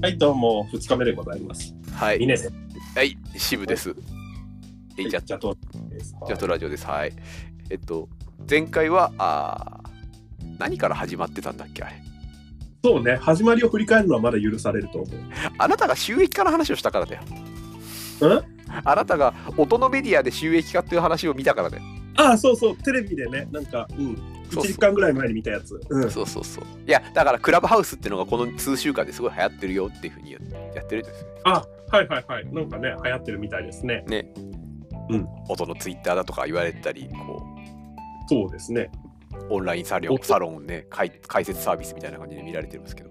[0.00, 1.74] はい、どうも、2日目でございます。
[1.92, 2.24] はい。
[2.24, 3.96] はい、渋です。
[4.96, 5.56] えい、じゃ、じゃと
[5.90, 6.14] です。
[6.24, 6.86] じゃとラジオです。
[6.86, 7.12] はい。
[7.68, 8.08] えっと、
[8.48, 11.96] 前回は、あー何から始まってたんだっけ、あれ？
[12.84, 15.18] そうね、始まりを振り返るのはまだ許されると思う。
[15.58, 17.22] あなたが収益化の話をしたからだよ。
[18.20, 18.42] うん？
[18.84, 21.82] あなたが音のメディアで収益化っていう話を見たからだよ。
[22.16, 24.16] ああ、そうそう、テレビでね、なんか、うん、
[24.50, 25.80] 1時間ぐらい前に見たやつ。
[25.90, 26.64] うん、そうそうそう。
[26.86, 30.38] いや、だからクラブハウスっていうのがこの数週間ですごい流行ってるよっていうふうにや
[30.82, 31.28] ってるんですよ。
[31.44, 32.46] あ、はいはいはい。
[32.52, 34.04] なんかね、流行ってるみたいですね。
[34.06, 34.32] ね。
[35.10, 35.26] うん。
[35.48, 37.42] 音のツイッターだとか言われたり、こ
[38.28, 38.90] そうですね。
[39.50, 43.10] う、オンラインサロン音サロンね、解解説サービスみたいな感じで見られてるんですけど。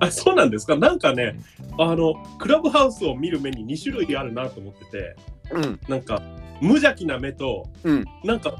[0.00, 0.76] あ、そうなんですか？
[0.76, 1.38] なんかね、
[1.78, 5.16] あの、クラブハウスを見る目に2種類あるなと思ってて、
[5.52, 5.80] うん。
[5.88, 6.20] なんか、
[6.60, 8.04] 無邪気な目と、うん。
[8.24, 8.56] なんか、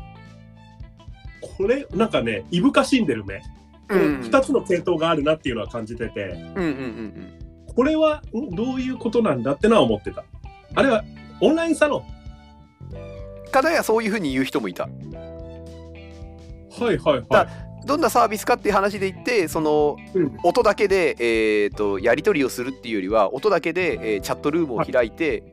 [1.40, 3.42] これ、なんかね、いぶかしんでる目。
[3.88, 4.20] うん。
[4.20, 7.74] 2つの系統があるなっていうのは感じてて、うんうんうんうん。
[7.74, 10.24] これはんどういうことなんだってのは思ってた。
[10.74, 11.04] あれは
[11.40, 13.50] オンラインサロン。
[13.50, 14.84] かたやそういうふうに言う人もいた。
[14.84, 14.90] は
[16.80, 17.48] いはいはだい。
[17.86, 25.44] どんなサービスかっていう話で言ってそのうん音だけで、えー、とやり取りをするっていうよりは音だけで、えーチャットルームを開いて、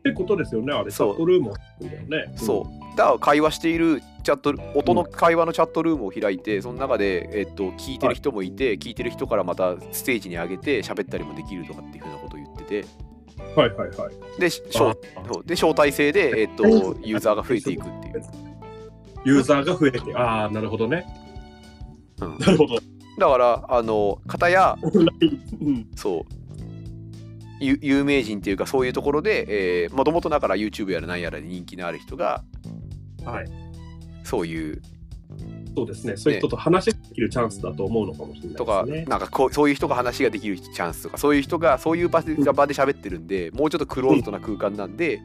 [0.00, 2.32] ってことですよね、あれ、チそうャットルームだよね。
[2.36, 12.80] そうだから会話しているチャット音の会話のチャットルームを開いてその中で、えー、と聞いてる人もいて、聞いてる人からまたステージに上げて喋ったりもできるとかっていうふうなことを言ってて
[13.38, 13.54] うん。
[13.56, 14.40] はいはいはい。
[14.40, 14.96] でし招
[15.44, 16.64] で招待制で、えー、と
[17.02, 18.22] ユーザーが増えていくっていう。
[19.24, 21.06] ユーザーが増えて、ああ、なるほどね。
[22.22, 22.76] うんなるほど。
[23.18, 24.78] だからあの方や。
[25.94, 26.39] そうゆ
[27.60, 32.42] 有名人っていうかそういうところでもともとだから YouTube やら何やらで人気のある人が
[33.24, 33.46] はい。
[34.24, 34.80] そういう
[35.74, 36.16] そうですね。
[36.16, 38.84] そういう人と話ができるチャンスだと思うのかもしれないとか。
[39.06, 45.20] なんかこうそういう人が話ができるチャンスとかそういう人がそういう場で場で喋ってるんでもうちょっとクローズドな空間なんで、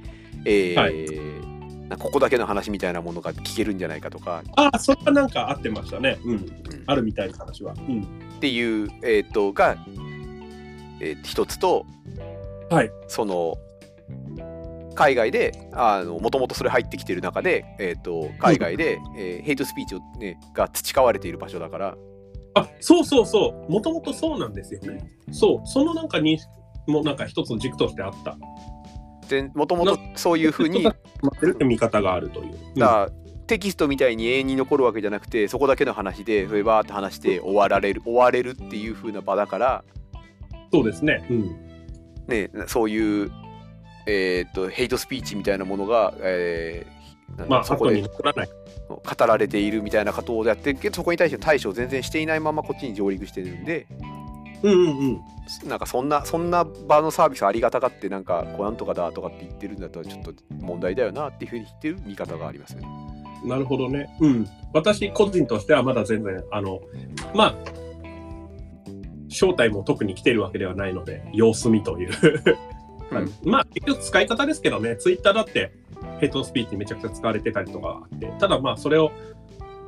[0.46, 6.18] えーはなんかここだけの話みたいなものが聞けるんじゃないかとかああ、それはなんかあってましたね。
[6.26, 6.46] うん。
[6.88, 7.76] あるみたいな話は。
[7.78, 8.02] うん。
[8.38, 9.78] っていう、えー、とが、
[11.00, 11.86] えー一つと
[12.70, 12.92] はい。
[13.08, 13.58] その
[14.96, 21.98] 海外でもともとそれ入ってきてる中で、えー、と海外で、えーヘイトスピーチを、ね、が培われている場所だから
[22.56, 23.72] あそうそうそう。
[23.72, 25.12] もともとそうなんですよね。
[25.32, 25.68] そう。
[25.68, 26.50] そのなんか認識
[26.88, 28.38] もなんか一つの軸としてあった。
[29.54, 30.98] もともとそういうふうに待
[31.36, 32.54] ってるって見方があるという。
[32.54, 39.84] うんだからテキストみたいに永遠に残るわけじゃなくてそこだけの話でそれバーって話して終わられる終われるっていう風な場だから、
[40.74, 41.28] そうですね。
[41.30, 41.65] うん。
[42.28, 43.32] ね、そういう、
[44.08, 48.04] えー、とヘイトスピーチみたいなものが、えーまあ、後そこで。
[48.88, 53.88] 語られているみたいなことをやってるけどそこに対しての対処を全然していないままこっちに上陸してるんで
[54.62, 55.22] うんうんうん。
[55.68, 62.88] なんかそんなそんな場のサービスありがたがってなんかこうなんとかだとかって言ってるんだとちょっと問題だよなっていうふうに言ってる見方がありますよね。
[63.46, 64.10] なるほどね。
[64.22, 64.48] うん。
[64.74, 66.82] 私個人としてはまだ全然、あの、
[67.36, 67.56] まあ、
[69.36, 72.10] 正体も特に来てるわけではないので、様子見という。
[73.12, 75.74] うん まあ、結局使い方ですけどね、ツイッターだって
[76.20, 79.12] ヘイトスピーチめちゃくちゃ使われてたりとかあって、ただまあ、それを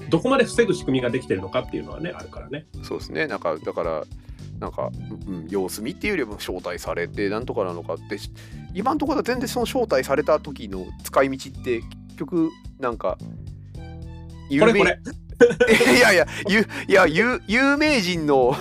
[0.10, 2.68] どこまで防ぐ仕組みができてるのかっていうのはね、あるからね。
[2.84, 4.04] そうですねなんかだから
[4.60, 4.92] なんか、
[5.28, 8.32] うん、様子見っていうよりも招待されてなんとかなのかってし
[8.74, 12.50] 今のところは全然その招待された時の使い道って結局
[12.80, 13.18] なんか
[14.50, 15.00] 有名これこれ。
[15.96, 18.56] いやいやゆいや有有名人の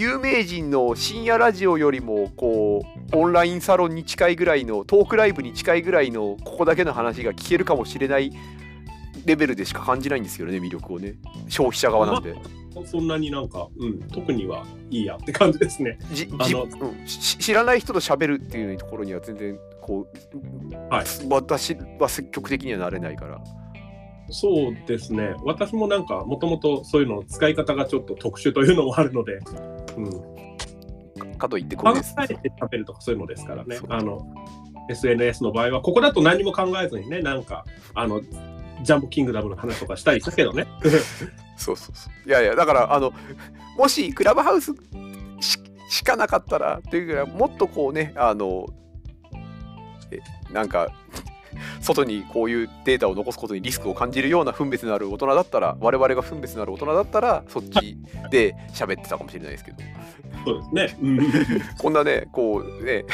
[0.00, 8.32] 有名人の深夜ラジオよりもこうオンラインサロンに近いぐらいのトークライブに近いぐらいのここだけの話が聞けるかもしれない
[9.26, 11.16] レベルでしか感じないんですよね魅力をね
[11.50, 12.34] 消費者側なんで。
[12.86, 15.98] そんなになんか、うん、特にはいいやって感じですね。
[16.12, 23.38] じじうん、し知らない人と喋るっていうところには全然こう、はい私は積極的にはなれないから
[24.30, 25.34] そうですね。
[25.44, 29.40] 私もなんか、もともとそういうの使い方がちょっと特殊というのもあるので、
[30.04, 33.78] うん、かといってこ考うですえて食べるとかそういうのですからね。
[33.88, 34.26] あの
[34.88, 37.64] SNS の場合は、ここだと何も考えずにね、なんか、
[37.94, 38.20] あの、
[38.82, 40.66] ジャンボキングダムの話とかしたりしたけどね。
[41.56, 43.12] そうそうそういやいやだからあの
[43.76, 44.72] もしクラブハウス
[45.40, 45.58] し
[45.90, 48.66] しかなかったらっていうぐらいもっとこうねあの
[50.10, 50.20] え
[50.50, 50.88] なんか
[51.80, 57.98] 外にこういうデータを残すことにリスクを感じるような分別のある大人だったら我々が分別のある大人だったらそっち
[58.30, 59.78] で喋ってたかもしれないですけど
[60.44, 60.98] そうですね。
[61.02, 61.20] うん
[61.78, 63.04] こんなね、こうね、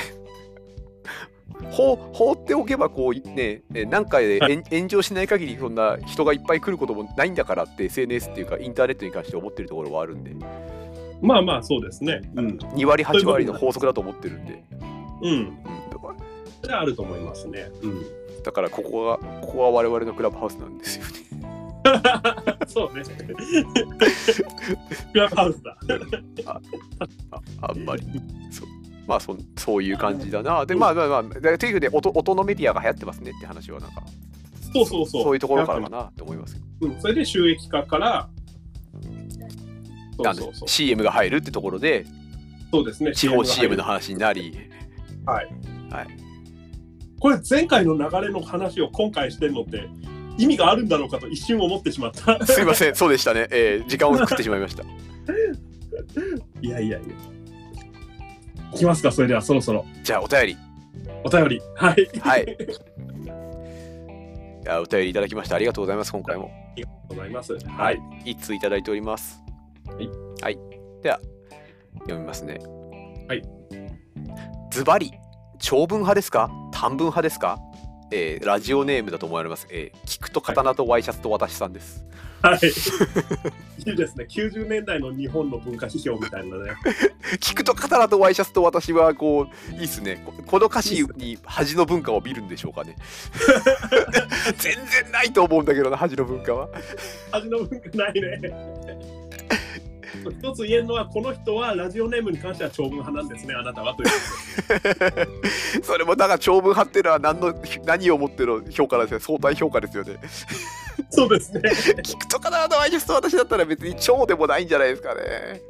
[1.70, 10.34] 放放っておけばこうね、え何回では炎炎上しない限りそんな人がいっぱい来ることもないんだからって SNS っていうかインターネットに関して思ってるところはあるんで、
[11.20, 12.20] まあまあ、そうですね。
[12.34, 12.48] うん。
[12.58, 14.62] 2割8割の法則だと思ってるんで、
[15.22, 15.30] うん。
[15.30, 15.58] うん、
[16.60, 17.70] それはあると思いますね。
[17.82, 18.04] うん。
[18.46, 21.10] だからここがここが我々のクラブハウスなんですよね。
[22.68, 23.02] そうね。
[25.12, 25.76] クラブハウスだ。
[26.46, 26.60] あ
[27.62, 28.04] あんまり。
[28.52, 28.68] そう
[29.08, 30.64] まあそそういう感じだな。
[30.64, 34.04] でまあまあまあ、でというで音音のメディアが流行ってますねって話はなんか
[34.72, 35.22] そうそうそう。
[35.24, 36.62] そういうところからかなと思いますよ。
[36.82, 38.28] うん、それで収益化から、
[40.16, 42.06] そうんそうそう CM が入るってところで
[42.70, 43.12] そうですね。
[43.12, 44.56] 地方 CM の話になり、
[45.24, 45.48] はい。
[45.90, 46.25] はい
[47.20, 49.88] これ、前回の流れの話を今回してるのって、
[50.38, 52.44] 意味があるんだろうかと一瞬思ってしまった。
[52.46, 53.48] すいません、そうでしたね。
[53.50, 54.82] えー時間を食ってしまいました。
[56.60, 57.06] いやいやいや。
[58.74, 60.56] いきますか、それではそろそろじゃあお便り。
[61.24, 61.60] お便り。
[61.74, 62.08] はい。
[62.20, 62.42] はい。
[64.64, 66.50] いやお便りいただきましてありがとうございます、今回も。
[66.72, 67.56] ありがとうございます。
[67.66, 68.00] はい。
[68.24, 69.42] 一通いただいております。
[69.86, 70.08] はい。
[70.42, 70.58] はい。
[71.02, 71.20] では、
[72.00, 72.58] 読みますね。
[73.28, 73.42] はい。
[74.70, 75.12] ズバリ、
[75.58, 76.50] 長文派ですか？
[76.72, 77.58] 短文派ですか？
[78.12, 79.66] えーラジオネームだと思われます。
[79.70, 82.04] えー聞くと刀とワイシャツと私さんです。
[82.42, 82.58] はい。
[83.88, 84.26] いいですね。
[84.30, 86.72] 90年代の日本の文化批評みたいなね。
[87.40, 92.94] 聞くと刀とワイシャツと私はこういいっすねここの歌詞に恥の文化を見るんでしょうかね
[94.58, 96.68] 全然ないと思うんだけどな恥の文化は
[97.32, 98.52] 味の文化ないね。
[100.30, 104.14] 一つ言えるのは、この人はラジオネームに関しては長文派なんですね、あなたはというこ
[105.82, 110.18] それもだから長文派っていうのは何の何をもっての評価なんですよ相対評価ですよね。
[111.10, 111.60] そうですね。
[112.02, 115.60] 聞くと刀とワイシャツと私だったら別に長でもないんじゃないですかね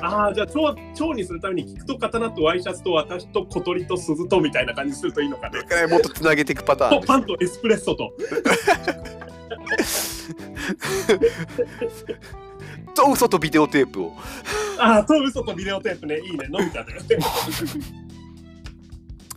[0.00, 5.60] ああ、じゃあ蝶、蝶にするために、菊と刀とワイシャツと私と小鳥と鈴とみたいな感じにするといいのかね。
[5.70, 8.12] えーもっとつなげていくパターンとパンとエスプレッソと。
[12.94, 14.16] と嘘とビデオテープを。
[14.78, 16.94] ああ、と嘘とビデオテープね、いいね、飲みたね。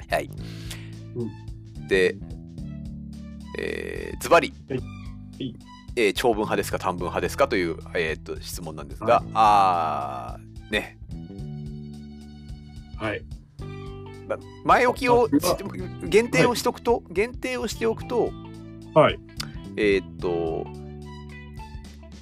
[0.10, 0.30] はい、
[1.16, 1.28] う
[1.88, 2.16] で
[3.58, 4.54] えーズバリ。
[4.70, 4.80] はい。
[4.80, 4.84] は
[5.40, 5.56] い。
[5.96, 7.48] えー長文派ですか短文派ですか？
[7.48, 9.26] という、えーっと質問なんですが、はい。
[9.34, 10.98] あーね。
[12.98, 13.24] はい。
[14.28, 15.28] ま前置きを
[16.04, 18.32] 限定をしとくと、限定をしておくと
[18.94, 19.20] はい。
[19.76, 20.66] えーっと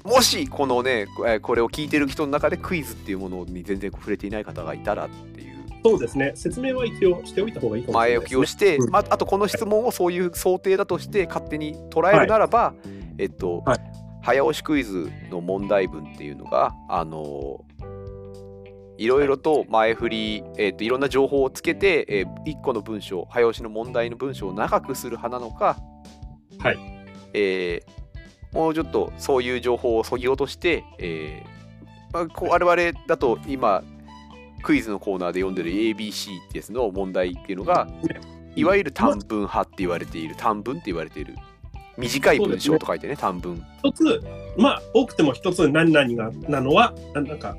[0.03, 1.07] もしこのね
[1.41, 5.61] これを聞いてる人の中でクイズっていうものに全然触れていない方がいたらっていう。
[5.83, 6.33] そうですね。
[6.35, 8.29] 説明は一応しておいた方がいいかもしれ前置ないです、ね。
[8.29, 12.73] きをして、うんまあ、あとこの質問をそういう想定だとして勝手に捉えるならば、
[13.17, 13.79] えっと、はい。
[14.23, 17.65] 早押しクイズの問題文っていうのがあの
[18.99, 25.77] いろいろと前振り、えっといろんな情報をつけて、え1個の文章早押しの問題の文章を長くする派なのか、
[26.59, 26.77] はい。
[27.33, 28.00] えー
[28.53, 33.83] もうちょっとそういう情報をそぎ落として、えーまあ、こう我々だと今
[34.61, 37.87] クイズのコーナーで読んでる ABC ってやつの問題っていうのが
[38.55, 41.35] いわゆる短文派って言われている短文って言われている
[41.97, 43.63] 短い文章と書いてね短文。
[43.83, 44.21] 一つ、
[44.57, 47.55] まあ、多くても一つ何々がなのは、ななんか、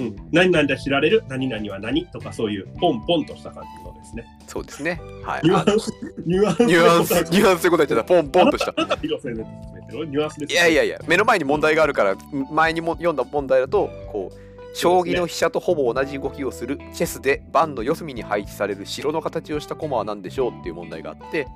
[0.00, 4.24] うん、何々で知られる、何々は何とか、そういうポンポンとした感じのですね。
[4.46, 5.00] そうですね。
[5.22, 5.40] はい。
[5.40, 5.92] あ ニュアンス、
[6.26, 8.04] ニュアンスニュアンスニュアンスということ言っちゃった。
[8.04, 8.74] ポンポンとした。
[8.76, 9.44] あなた広瀬で進
[9.74, 10.06] めてる。
[10.06, 12.16] ニュアンスです、いやいやいや目の前に問題があるから
[12.50, 21.46] 前にも読んだ問題だとこう将棋の飛車とほぼ同じ動きをするチェスで盤の四隅に配置される城の形をした駒は何でしょうっていう問題があって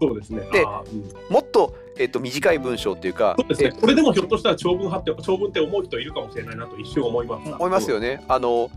[0.00, 0.40] そうですね。
[0.52, 3.72] でうんもっと,、えっと短い文章っていうかそうですね。
[3.72, 7.56] これでもひょっとしたら長文派って、長文って思う人いるかもしれないなと一瞬思いました。
[7.56, 8.24] 思いますよね。
[8.28, 8.70] あの、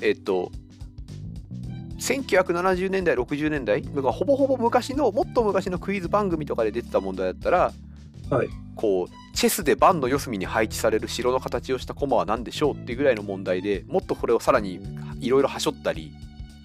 [0.00, 0.50] えっと、
[1.98, 7.72] 1970年代、60年代、ほぼほぼ昔の、もっと昔のクイズ番組とかで出てた問題だったら、
[8.30, 14.80] はいこう、チェスで盤の四隅に配置される城の形をした駒は何でしょうっていうぐらいの問題でもっとこれをさらに
[15.20, 16.12] いろいろはしょったり、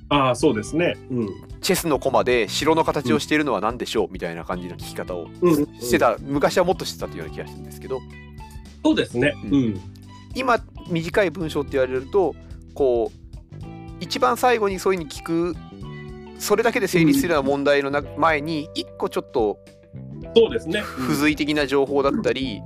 [0.10, 0.96] ああ、そうですね。
[1.10, 1.30] うん。
[1.62, 4.08] チェスの駒で城の形をしているのは何でしょう？
[4.12, 8.00] みたいな感じの聞き方をうんうんしてた、昔はもっとしてたというような気がするんですけど、
[8.84, 9.34] そうですね。
[9.46, 9.82] ううんん。
[10.36, 10.60] 今
[10.90, 12.36] 短い文章って言われると
[12.74, 13.66] こう
[14.00, 15.56] 一番最後にそういうふうに聞く
[16.38, 19.58] それだけで成立するような問題のな前に一個ちょっと
[20.36, 20.84] そうですね。
[21.00, 22.62] 付随的な情報だったり。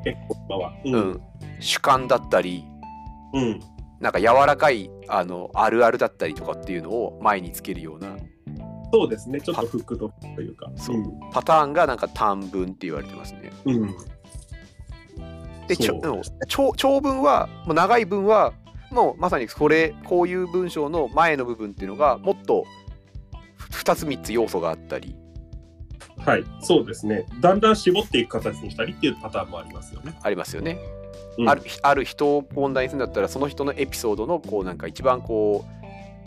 [0.83, 1.21] ううんん
[1.61, 2.65] 主観だったり
[3.33, 3.59] うん。
[3.99, 8.15] なんか柔らかいあのあるあるだったりとかっていうのを前につけるような
[8.91, 9.39] そうですね。
[9.39, 10.71] ちょっとフックとというか。
[10.75, 13.51] そうパターンがなんか短文って言われてますね。
[13.65, 13.75] うん。
[13.83, 13.95] うん。
[15.67, 16.01] でちょ
[16.47, 18.53] 長長文はもう長い文は
[18.89, 22.65] もうまさにこれこういう文章の前の部分っていうのがもっと
[23.69, 25.15] 2つ3つ要素があったり
[26.25, 26.43] はい。
[26.61, 27.25] そうですね。
[27.39, 30.17] だんだん絞っていく形にしたりっていうパターンもありますよね。
[30.21, 30.79] ありますよね。
[31.37, 35.65] うんあるある人を問題にするんだったらその人のエピソードのこうなんか一番こ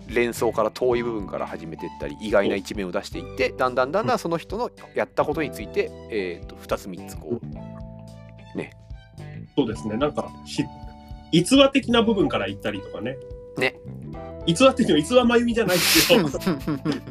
[0.09, 7.47] う連想から遠い部分から始めていったり意外な一面を出していってだんだんだんだんその人のやったことについて、えー、と2つ3つこう
[9.57, 9.97] そうですね。
[9.97, 10.65] なんかし
[11.31, 13.17] 逸話的な部分から言ったりとかね。
[13.57, 13.75] ね。
[14.45, 16.29] 逸話っていうのは逸話まゆみじゃないですよ。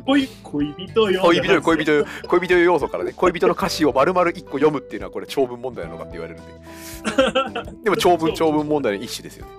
[0.05, 1.21] 恋恋人よ。
[1.21, 9.51] 恋人よ恋人よ恋人よ要素からね恋人の歌詞を丸々1個読むっていうのはこれ長文問題なのかって言われるんで でも長文長文問題の一種ですよね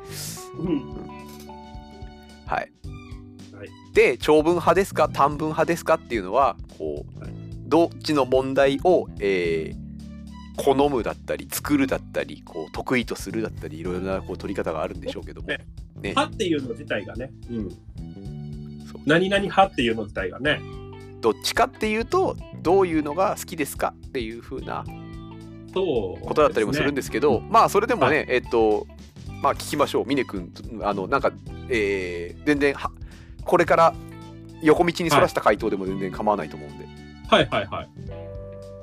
[0.59, 0.81] うん。
[2.47, 2.73] はい、
[3.57, 7.33] はいで長文派ですか短文派ですかっていうのはこう、はい
[7.73, 9.83] どっちの問題を、えー
[10.57, 15.67] 好むだったり作るだったりこう得意とするだったりいろいろなこう取り方があるんでしょうけども、ね
[16.02, 17.30] ね、派っていうの自体がね。
[17.50, 17.68] うん。
[19.06, 20.61] 何々派っていうの自体がね。
[21.21, 24.85] どっちかっていうとどういうのが好きですかっていう風な
[25.73, 28.87] そう、ことだったりもするんですけど、まあそれでもね、えっと
[29.40, 31.32] まあ聞きましょう峰君あのなんか、
[31.68, 32.90] えー全然は
[33.44, 33.94] これから
[34.62, 36.87] 横道にそらした回答でも全然構わないと思うんで、
[37.28, 37.88] はいはいはい。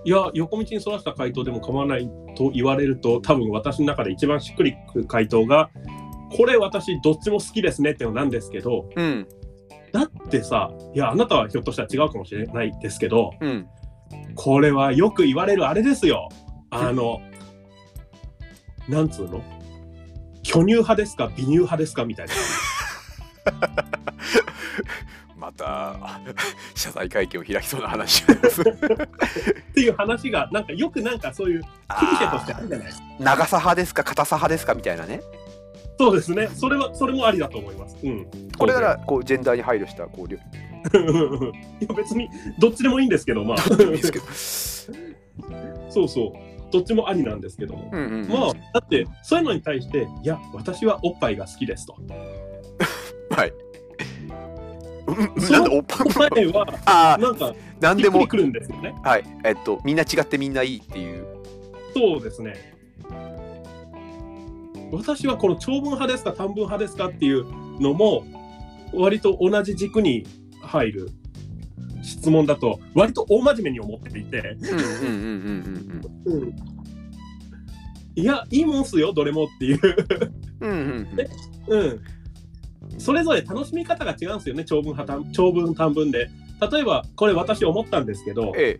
[0.05, 5.69] いや、横道にそらした回答でも構わないと言われると、多分私の中で一番しっくりくる回答が、
[6.35, 9.27] これ私どっちも好きですねっていうのなんですけど、うん
[9.91, 13.67] だってさ、いや、あなたはひょっとしたら違うかもしれないですけど、うん
[14.35, 16.29] これはよく言われるあれですよ。
[16.71, 17.21] あの、
[18.87, 19.43] なんつうの？
[20.43, 22.33] 巨乳派ですか美乳派ですかみたいな。
[25.37, 25.95] また
[26.75, 28.25] 謝罪会見を開きそうな話っ
[29.73, 31.67] ていう話が、なんかよくなんかそういうク
[32.05, 33.03] リシェとしてあるじゃないですか。
[33.19, 35.21] 長さ派ですか硬さ派ですかみたいなね
[35.99, 36.47] そうですね。
[36.53, 37.97] それは、それもありだと思います。
[38.01, 38.25] うん。
[38.57, 40.39] これならこうジェンダーに配慮したこうりょ
[41.81, 43.57] いや別にどっちでもいいんですけど、まあ、
[45.89, 47.89] そうそう、どっちもありなんですけども。
[47.91, 51.97] うんうんうんまあ、だって、そういうのに対して、いや、私はおっぱいが好きですと。
[53.31, 53.53] はい
[55.51, 58.95] なんでおっぱ答えは、ああなんか、なんでもくるんですよね。
[59.03, 61.25] はいえっとみんな違ってみんないいっていう
[61.93, 62.78] そうですね。
[64.91, 67.45] 私はこの長文派ですか、短文派ですかっていう
[67.79, 68.25] のも、
[68.93, 70.25] 割と同じ軸に
[70.61, 71.09] 入る
[72.01, 74.57] 質問だと、割と大真面目に思っていて、
[78.15, 79.79] いや、いいもんっすよ、どれもっていう。
[80.61, 81.07] うんうん
[81.67, 82.01] うん うん。
[82.97, 86.29] それぞれ楽しみ方が違うんですよね、長文派短、長文短文で。
[86.71, 88.79] 例えば、これ私思ったんですけど、え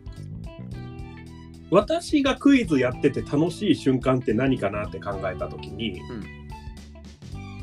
[1.72, 6.40] 私がクイズやってて楽しい瞬間って何かなって考えたときに、うん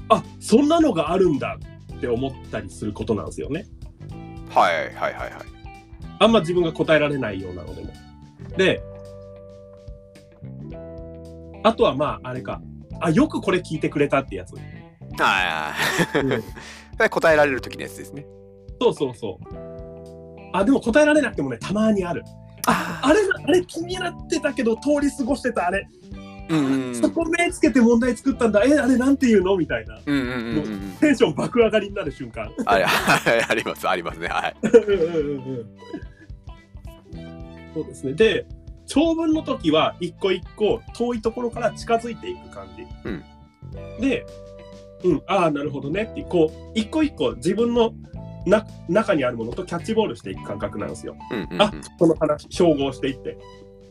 [0.09, 1.59] あそんなのがあるんだ
[1.97, 3.67] って思ったりすることなんですよね。
[4.13, 5.33] えはいはいはいはい
[6.21, 7.93] あんま自分が答えられないようなのでも。
[8.57, 8.81] で、
[11.63, 12.63] あとはまあ、あれか。
[13.01, 14.55] あ、よくこれ聞いてくれたってやつ。
[15.21, 15.75] あ
[16.15, 16.33] うん
[16.99, 18.27] あ答えられる時のやつですね
[18.81, 19.55] そうそうそう。
[20.53, 22.23] あ、でも答えられなくてもね、たまにある。
[22.67, 25.89] あ、あれ、あれ気になってたけど、通り過ごしてたあれ、
[26.49, 28.63] うんうんうんそこ目つけて問題作ったんだ。
[28.65, 29.57] え、あれなんていうの？
[29.57, 29.99] みたいな。
[30.07, 32.51] うんうんうんうんテンション爆上がりになる瞬間。
[32.65, 32.75] あ
[33.49, 34.57] ありますありますねはい
[37.75, 38.13] そうですね。
[38.13, 38.47] で、
[38.87, 42.87] 長文の時は一個一個遠いところから近づいていく感じ。
[43.05, 43.25] うん
[44.01, 44.25] で、
[45.05, 47.93] うん、ああ、なるほどねって、こう、一個一個自分の
[48.47, 51.17] な中にあるものとキャッチボールしていく感覚なんですよ。
[51.31, 53.37] うんうんうんあその話、照合していって。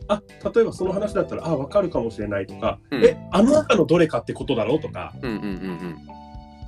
[0.08, 0.22] あ
[0.54, 5.96] 例えばその話だったら、あ分かるかもしれないとか、うんえ、あの中のどれかってことだろうとか、うんうんうん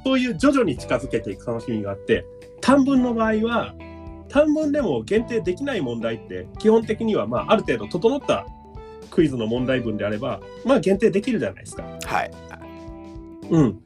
[0.05, 2.25] そういう徐々に近づけていく楽しみがあって、
[2.61, 3.75] 短文の場合は、
[4.29, 8.47] 短文でも限定できない問題って、基本的には、まあ、ある程度整った
[9.11, 11.85] クイズの問題文であれば、まあ、限定できるじゃないですか。
[12.05, 12.31] はい
[13.51, 13.81] うん。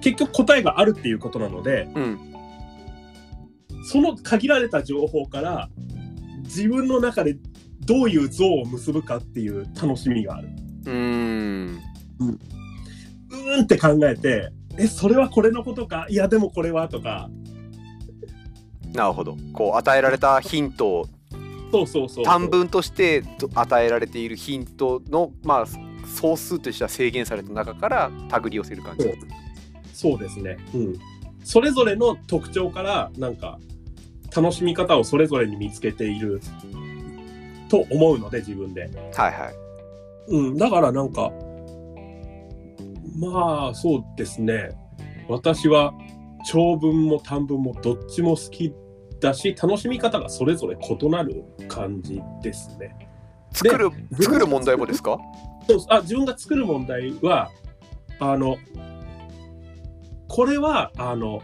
[0.00, 2.29] 結局答えがあるっていうことなので、うん
[3.84, 5.68] その限られた情報から、
[6.44, 7.36] 自分の中で
[7.80, 10.48] どういう像を結ぶかっていう楽しみがある。
[10.86, 11.80] うーん
[12.18, 16.06] うーんって考えて、え、それはこれのことか？
[16.08, 17.30] いや、でもこれはとか、
[18.92, 21.06] なるほどこう与えられたヒントを
[21.70, 22.24] そうそうそう。
[22.24, 25.66] 短文としてと与えられているヒントのまあ
[26.06, 29.06] 総数としては制限された中から手繰り寄せる感じ
[29.92, 30.56] そうですね。
[30.74, 30.98] うん。
[31.44, 33.58] それぞれの特徴から、なんか、
[34.34, 36.40] 楽しみ方をそれぞれに見つけている
[37.68, 38.82] と思うので、自分で。
[38.82, 38.90] はい
[39.32, 39.54] はい
[40.28, 40.56] うん。
[40.56, 41.32] だからなんか、
[43.18, 44.70] まあ、そうですね。
[45.28, 45.92] 私は、
[46.50, 48.72] 長文も短文もどっちも好き
[49.20, 52.96] だし、楽しみ方がそれぞれ異なる感じですね。
[53.52, 55.18] 作る作る問題もですか？
[55.68, 57.50] そうあ自分が作る問題は
[58.20, 58.56] あの
[60.28, 61.42] これはあの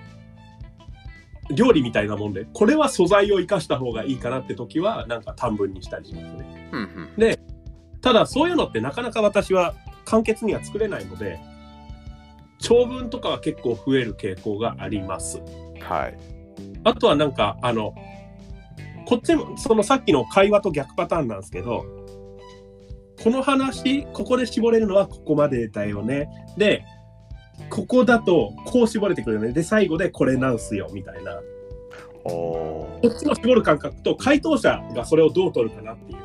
[1.50, 6.70] 料理みたいなもんでこれは素材を生かした方がいいかなって時はなんか短文にしたりしますね。
[6.72, 6.80] うん
[7.18, 7.36] うん
[8.02, 9.74] ただそういうのってなかなか私は
[10.04, 11.40] 簡潔には作れないので
[12.60, 15.42] 長文とかは結構増える傾向があります。
[15.80, 16.16] はい
[16.84, 17.94] あとはなんかあの
[19.06, 21.84] こっちもそのさっきの会話と逆パターンなんですけど
[23.22, 26.84] この話ここで絞れるのはここまでだよねで
[27.70, 29.52] ここだとこう絞れてくるよね。
[29.52, 31.40] で最後でこれなんすよみたいな。
[32.24, 36.18] おこっちの絞る感覚と回答者がそれをどう取るかなっていう。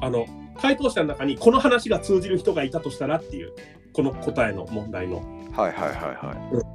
[0.00, 0.26] あの
[0.60, 3.52] 回答者の中にこの話が通じる人がいたとしたらっていう
[3.92, 5.16] この答えの問題の。
[5.52, 6.74] はいはいはいはい。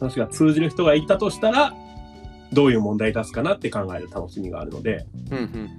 [0.00, 1.74] 話が通じる人がいたとしたら
[2.52, 5.70] どういう問題出すかなって考える楽しみがあるので、うんうん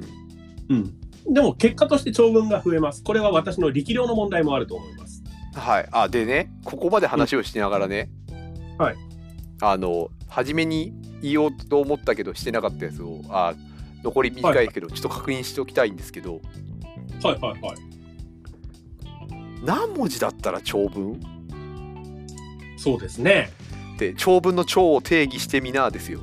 [0.69, 0.93] うん。
[1.25, 3.03] うん、でも結果として長文が増えます。
[3.03, 5.08] これは私の力量の問題もあると思います
[5.59, 8.09] はい、あでねここまで話をしながらね、
[8.77, 8.95] はい。
[9.61, 13.53] あの初めに言おうと思ったけどしてなかったやつをあ
[14.03, 16.39] 残り短いけど、ちょっと確認しておきたいんですけど。
[17.23, 17.77] はいはいはい。
[19.63, 21.19] 何文字だったら長文？
[22.77, 23.51] そうですね。
[23.97, 26.21] で長文の長を定義してみなですよ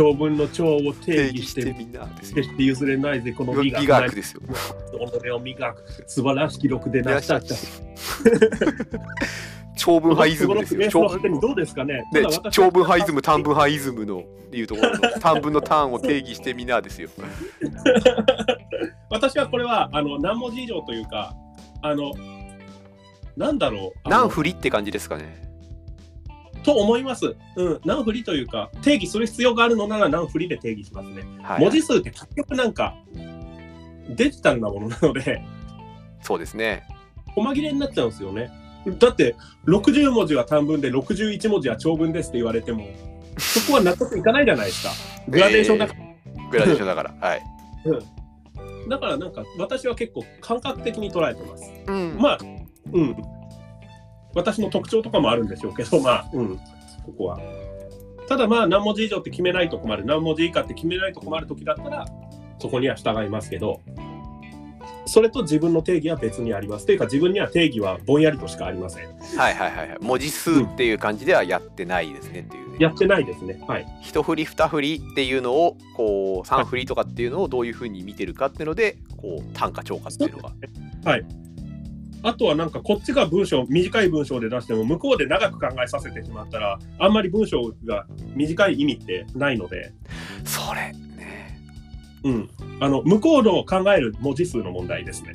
[0.00, 4.40] 長文の長を定義して決して譲れないぜこの美美学学ですよ。
[5.22, 7.54] 己を磨く素晴らしき記録でなしたった。
[9.76, 10.80] 長文派イズムですよ。
[10.88, 12.02] 長 その果てにどうですかね？
[12.14, 17.10] でただ私は長文派イズム短文派イズムのいうところの 短文のターンを定義してみなですよ。
[19.10, 21.34] 私はこれはあの何文字以上というか
[21.82, 22.12] あの
[23.36, 24.08] なんだろう？
[24.08, 25.49] 何振りって感じですかね
[26.62, 31.60] と思います、うん、何振りというか定義する必要があるのなら何振りで定義しますね、はい。
[31.60, 32.94] 文字数って結局なんか
[34.08, 35.42] デジタルなものなので
[36.22, 36.82] そうですね。
[37.34, 38.50] 細切れになっちゃうんですよね。
[38.98, 39.36] だって
[39.66, 42.86] 60文字は短文で61文字は長文ですって言われても
[43.38, 44.90] そこは納得いかないじゃないですか。
[45.28, 46.00] グラデーションだから、
[46.50, 47.14] グラデーションだから。
[47.20, 47.42] はい。
[48.88, 51.70] だからなんか私は結構感覚的に捉えてます。
[51.86, 52.16] うん。
[52.18, 52.38] まあ
[52.92, 53.16] うん
[54.34, 56.56] 私の特徴とかもあるんでしょうけどまあうん。
[56.56, 56.62] こ
[57.16, 57.40] こは。
[58.28, 60.04] ただまあ何文字以上って決めないと困る。
[60.04, 62.06] 何文字以下って決めないと困る時だったら
[62.58, 63.80] そこには従いますけど
[65.06, 66.86] それと自分の定義は別にあります。
[66.86, 69.08] というか自分には定義はぼんやりとしかありません。
[69.36, 69.98] はいはいはいはい。
[70.00, 72.76] 文字数っていう感じではやってないですねっていうね。
[72.78, 73.60] やってないですね。
[73.66, 73.86] はい。
[74.02, 80.52] 一振り二振りっていうのをこう三振りとかっていうのをどういうふうに見てるかっていうのでこう単価超過っていうのが
[82.22, 89.92] あとはなんかこっちが文章短い文章で出しても向こうで長く考えさせてしまったらあんまり文章が短い意味ってないので、
[90.44, 91.58] それね。
[92.24, 95.32] うん、あの向こうの考える文字数の問題ですね。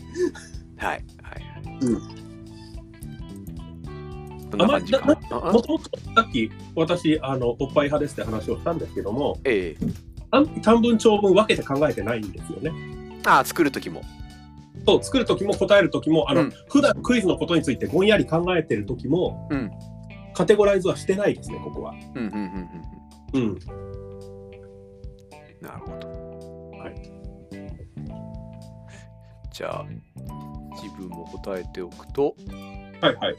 [0.77, 1.65] はいはい。
[1.65, 2.25] はいうん
[4.53, 9.85] あまああもともとさっき私あのおっぱい派ですって話をしたんですけどもええ。
[10.31, 12.71] 短短文長文分けて考えてないんですよね。
[13.25, 14.01] ああ作る時も
[14.85, 16.53] そう作る時も答える時もあの、うん。
[16.69, 19.71] 普段クイズのことについてぼんやり考えてる時も、うん。
[20.33, 21.93] カテゴライズはしてないですねここは。
[22.15, 22.33] うんうん
[23.33, 23.59] うんうん。
[25.61, 26.07] なるほど。
[26.77, 26.95] はい。
[29.51, 29.85] じゃあ
[30.75, 32.35] 自分も答えておくと。
[33.01, 33.35] はいはい。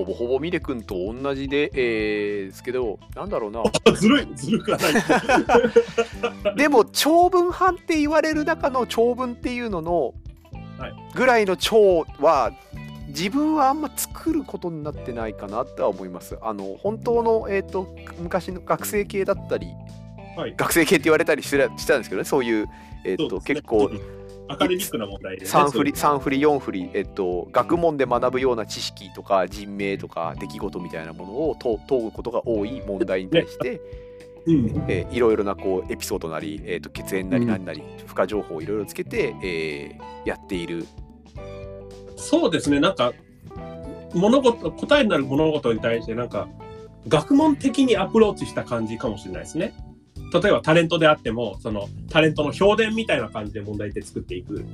[0.00, 3.62] ほぼほぼミレ君と同じで、えーですけどなんだろうな。
[3.94, 4.88] ずるいずるくはな
[6.52, 6.56] い。
[6.56, 10.14] でも長文派って言われる中の長文っていうのの
[10.78, 10.92] はい。
[11.14, 12.52] ぐらいの長は
[13.08, 16.38] 自分はあんま作ることになってないかなとは思います。
[16.40, 19.66] あの本当の、えー、と昔の学生系だったり
[20.36, 20.54] はい。
[20.56, 22.68] 学生系って言われたりしてたんですけどねそういう、
[23.04, 23.42] えーとね。
[23.44, 24.19] 結構うん
[24.50, 25.50] アカデミックな問題で、ね。
[25.50, 26.16] 3振りそう。
[26.16, 33.80] 3振り4振り、えっと、学問で学ぶような知識とか人名とか出来事みたいなものを問問うことが多い問題に対して、
[34.46, 37.48] うん、えーいろいろなこうエピソードなり、えー、と血縁なりうん。
[37.50, 40.86] 何なり、付加情報をいろいろつけて、えーやっている。
[42.16, 43.14] そうですね、なんか、
[44.12, 46.48] 物事、答えになる物事に対して、なんか、
[47.08, 49.72] 学問的にアプローチした感じかもしれないですね。
[50.32, 54.64] 例えばタレントであっても、そのタレントの評伝みたいな感じで問題って作っていく。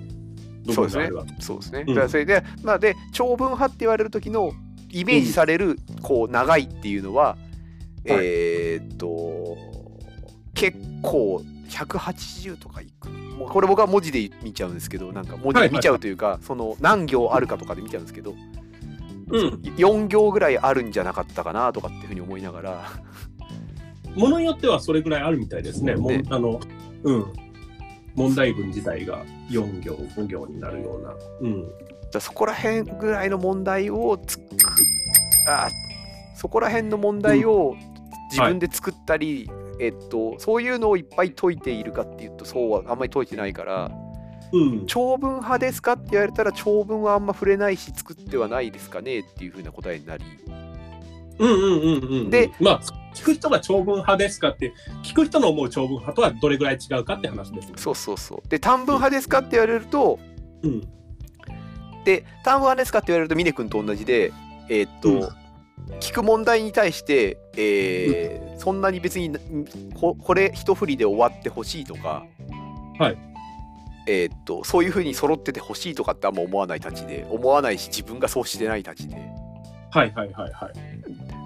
[0.66, 1.34] 部分があるわけ。
[1.40, 1.80] そうですね。
[1.80, 1.86] うん。
[1.88, 4.52] だからそれで、まあ、で長文派って言われる時の
[4.90, 7.36] イメージされる、こう長いっていうのは、
[8.04, 9.56] えーっと
[10.54, 13.10] 結構180とかいく。
[13.10, 18.34] もうこれ僕は文字で見ちゃうんですけどなんか文字で見ちゃうというか、その何行あるかとかで見ちゃうんですけど、
[19.28, 22.90] うん、4行ぐらいあるんじゃなかったかなとかっていうふうに思いながら
[24.16, 25.94] ものによってはそれぐらいあるみたいですね。
[25.94, 26.22] もうね。
[26.30, 26.60] あの
[27.04, 27.32] うん、
[28.16, 34.42] 問題文自体が4行5行になるような、うん、じゃあそこら辺ぐらいの問題をつく
[35.48, 35.68] あ
[36.34, 37.76] そこら辺の問題を
[38.30, 39.48] 自分で作ったり、
[39.80, 43.90] えっと、そういうのをいっぱい解いているかっていうとそうはあんまり解いてないから
[44.52, 50.24] うん、長文派ですかって言われたら長文はあんま触れないし作ってはないですかねっていうふうな答えになり
[51.38, 52.30] うんうんうんうん。
[52.30, 52.80] で、まあ、
[53.14, 54.72] 聞く人が長文派ですかって、
[55.02, 57.74] 聞く人の思う長文派とはどれぐらい違うかって話ですね。
[57.76, 60.18] そうそうそうで短文派ですかって言われると
[60.62, 60.80] うん。
[62.04, 64.32] で短文派ですかって言われると峰君と同じで
[64.68, 65.28] えーっと、うん
[66.00, 69.36] 聞く問題に対して、えーそんなに別にん
[69.94, 72.24] ここれ一振りで終わってほしいとか、
[72.98, 73.18] はい
[74.08, 79.14] えーっとそういうふうに揃っててほしいとかってあんま思わないたちで思わないし自分がそうしてないたちで
[79.90, 80.72] はいはいはいはい。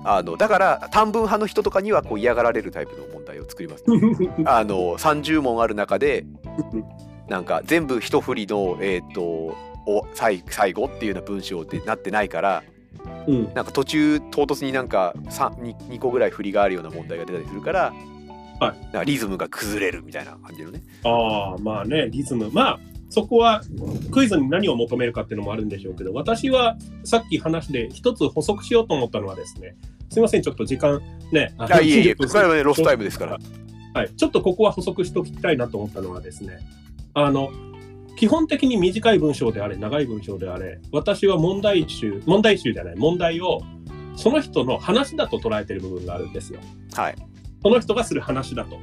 [0.05, 3.85] あのだから短文派の人とかにはこう嫌がられるタイプの問題を作ります、
[4.47, 6.25] あの30問ある中で
[7.29, 12.63] なんか全部一振りの、えーっとお最最後っていうような文章ってなってないから
[13.27, 17.93] うん、なんか途中唐突になんか 2, 2個ぐらい振りがあるような問題が出たりするから、
[18.61, 20.83] はいなんかリズムが崩れるみたいな感じのね。
[21.03, 22.51] ああ、まあね、リズム。
[22.53, 22.81] まあ、
[23.11, 23.63] そこは
[24.13, 29.77] クイズに何を求めるかっていうのもあるんでしょうけど、私はさっき話で一つ補足しようと思ったのはですね、
[30.09, 33.39] すみません、ちょっと時間ね、ああいえいえ、20分これはねロスタイムですから。
[33.93, 36.61] はい、ちょっとここは補足しておきたいなと思ったのはですね、
[37.15, 37.51] あの、
[38.17, 43.63] 基本的に短い文章であれ、長い文章であれ、私は問題集、問題集じゃない、問題を
[44.15, 46.61] その人の話だと捉えてる部分があるんですよ。
[46.95, 47.17] はい。
[47.63, 48.79] その人がする話だと。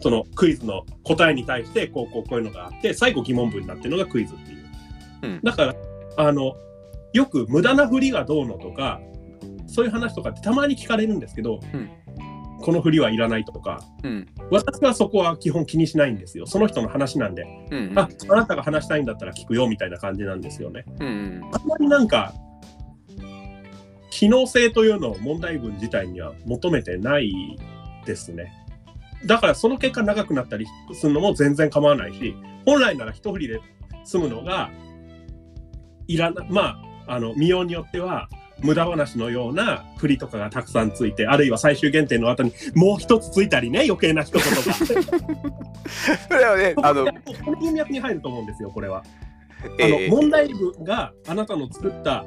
[0.00, 4.58] そのクイズの答えに対して、こう、こう、こういうのがあって、最後疑問文になってるのがクイズっていう。
[5.22, 5.74] うんだから、
[6.16, 6.56] あの、
[7.12, 9.00] よく無駄な振りがどうのとか、
[9.66, 11.90] そういう話とかってたまに聞かれるんですけど、うん
[12.60, 14.26] この振りはいらないとか、うん。
[14.50, 16.46] 私はそこは基本気にしないんですよ。
[16.46, 17.98] その人の話なんで、うんうん。
[17.98, 20.84] あ、あなたが話したいんだったら聞くよみたいな感じなんですよね。
[20.98, 21.50] うんうん。
[21.52, 22.34] あんまりなんか、
[24.10, 27.32] 機能性というのを問題文自体には求めてない
[28.04, 28.52] ですね。
[29.24, 33.60] だからその結果長くなったりするのも全然構わないし、本来なら一振りで
[34.04, 34.70] 済むのが、
[36.06, 38.28] いらな、まあ、あの、見ようによっては、
[38.60, 44.50] 無駄話のような振りとかがたくさんついて、あるいは最終限定の後にもう一つついたりね、余計な一言が。
[46.28, 47.06] それはね、あの、
[47.44, 49.04] この文脈に入ると思うんですよ、これは。
[49.60, 52.24] あえーの問題文があなたの作った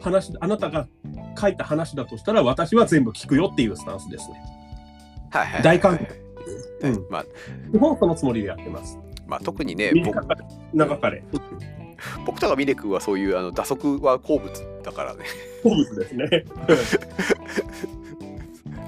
[0.00, 0.86] 話、あなたが
[1.38, 4.61] 書いた話だとしたら、私は全部聞くよっていうスタンスですね。
[5.32, 6.22] はいはいはい大歓迎
[6.82, 7.24] うんまあ、
[7.70, 8.98] 基本そのつもりでやってます。
[9.26, 10.18] まあ、特にね、僕
[10.74, 11.22] 長かれ、
[12.26, 15.24] 僕とかミネ君はそういうあの打足は好物だからね。
[15.62, 16.44] 好物ですね。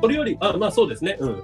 [0.00, 1.16] それより、あまあそうですね。
[1.20, 1.42] うん。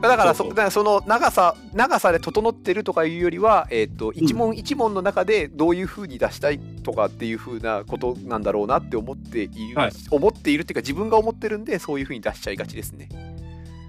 [0.00, 13.08] だからそだからその長さ長さで整ってるとかいうよりは、えー、と一問一問の中でどういうふうに出したいとかっていうふうなことなんだろうなって思っている、はい思っているっていうか自分が思ってるんでそういうふうに出しちゃいがちですね。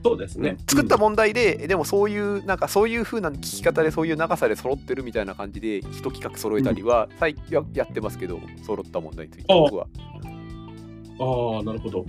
[0.08, 0.58] そうですね。
[0.70, 9.88] 作った問題で、でもそういうなんかそういうふうな聞き方でそういう長さで揃ってるみたいな感じで一企画揃えたりは、最近ややってますけど揃った問題について僕は。
[11.20, 12.06] ああ、なるほど。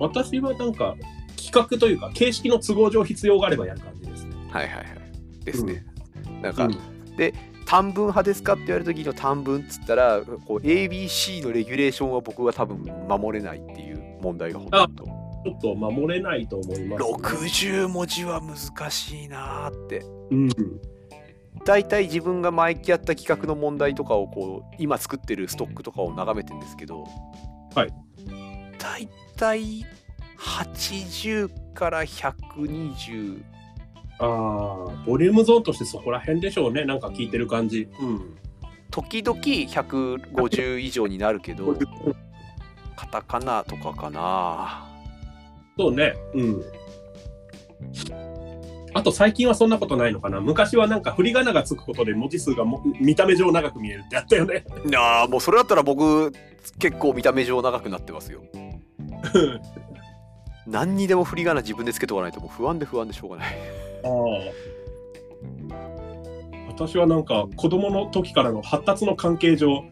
[0.00, 0.94] 私はなんか、
[1.36, 4.36] 企画というか、形式の都合上必要があればやる感じですね。
[4.50, 5.44] はいはいはい。
[5.44, 5.84] ですね。
[6.42, 6.78] なんか、うん
[7.68, 15.17] 短文派ですかって言われた時の短文っつったらこう ABC のレギュレーションは僕は多分守れないっていう問題がほとんど
[15.50, 17.08] ちょっと守れないと思います、ね。
[17.10, 20.48] 60文字は難しいなーってうん。
[21.64, 27.04] 大体自分が毎期やった企画の問題とかをこう今作ってるストックとかを眺めてるんですけど
[27.74, 27.92] はい
[28.78, 29.84] 大体
[30.38, 33.42] 80から120
[34.20, 36.84] ああ、ボリュームゾーンとしてそこら辺でしょうね。
[36.84, 37.88] なんか聞いてる感じ。
[38.00, 38.36] うん。
[38.90, 41.76] 時々150以上になるけど
[42.96, 44.87] カタカナとかかな
[45.78, 46.14] そうね。
[46.34, 46.64] うん。
[48.94, 50.40] あと最近はそんなことないのかな。
[50.40, 54.64] 昔はなんか振り仮名がつくことで文字数がも見た目上長く見えるってあったよね。
[54.86, 56.32] いやーもうそれだったら僕
[56.78, 58.42] 結構見た目上長くなってますよ
[60.66, 63.46] 何にでも振り仮名自分でつけとかないともう不安で不安でしょうがない
[64.04, 64.78] ああ。
[66.68, 69.84] 私はなんか子供の時からの発達の関係上、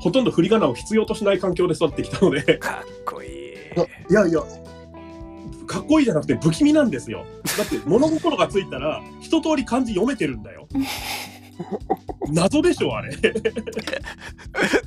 [0.00, 3.30] ほとんど振り仮名を必要としない環境で育ってきたので、かっこいい
[4.10, 4.40] いやいや、
[5.68, 7.24] かっこいいじゃなくて不気味なんですよ。
[7.56, 10.66] だって物心がついたら一通り漢字読めてるんだよ。
[12.32, 13.14] 謎でしょあれ。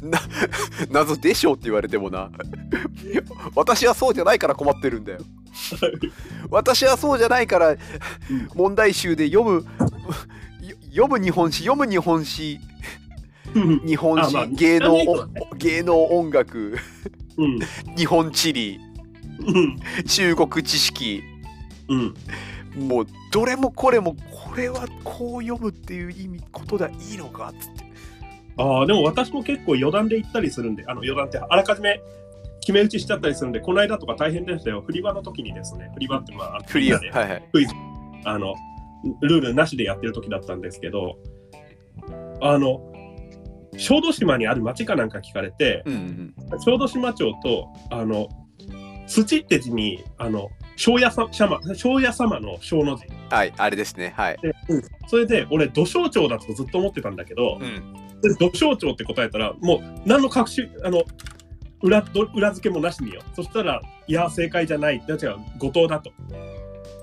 [0.02, 0.20] な
[0.90, 2.32] 謎でしょうって言われてもな。
[3.56, 5.20] 私はそうじゃないから困ってるんだよ。
[6.50, 7.78] 私はそうじゃないから
[8.56, 9.66] 問題集で読む
[10.62, 12.60] よ読む日本史読む日本史。
[13.54, 13.80] うん。
[13.86, 16.78] 日本史、あまあ芸能知らないけど芸能音楽。
[17.38, 17.60] うん。
[17.96, 18.91] 日本地理
[19.46, 21.22] うん中国知識。
[21.88, 22.14] うん
[22.88, 27.84] もうどれもこれもこれはこう読むっていう意味ことでいいのかっつって。
[28.58, 32.02] ああでも私も結構余談で言ったりするんであの余談ってあらかじめ
[32.62, 34.82] 決め打ちしちゃったりするんでこの間とか大変でしたよ。
[34.82, 37.28] 振り場の時にですね振り場ってまあクリアみんはない。
[37.28, 37.68] ではい
[38.24, 38.56] あの
[39.22, 41.18] ルールなしでやってる時だったんですけど
[42.40, 42.82] あの
[43.78, 46.60] 小豆島にある町かなんか聞かれてうんうん。
[46.60, 48.30] 小豆島町とあの
[49.12, 53.06] 土って字にあの庄屋さ様庄屋様の庄の字。
[53.30, 54.38] はいあれですねはい。
[54.42, 58.22] で、うん、それで俺土庄町だとずっと思ってたんだけど、うん。
[58.22, 61.04] で土庄町って答えたらもう何の隠しあの
[61.82, 63.22] 裏ど裏付けもなしによ。
[63.36, 65.04] そしたらいや正解じゃない。
[65.08, 66.12] 違う違う後藤だと。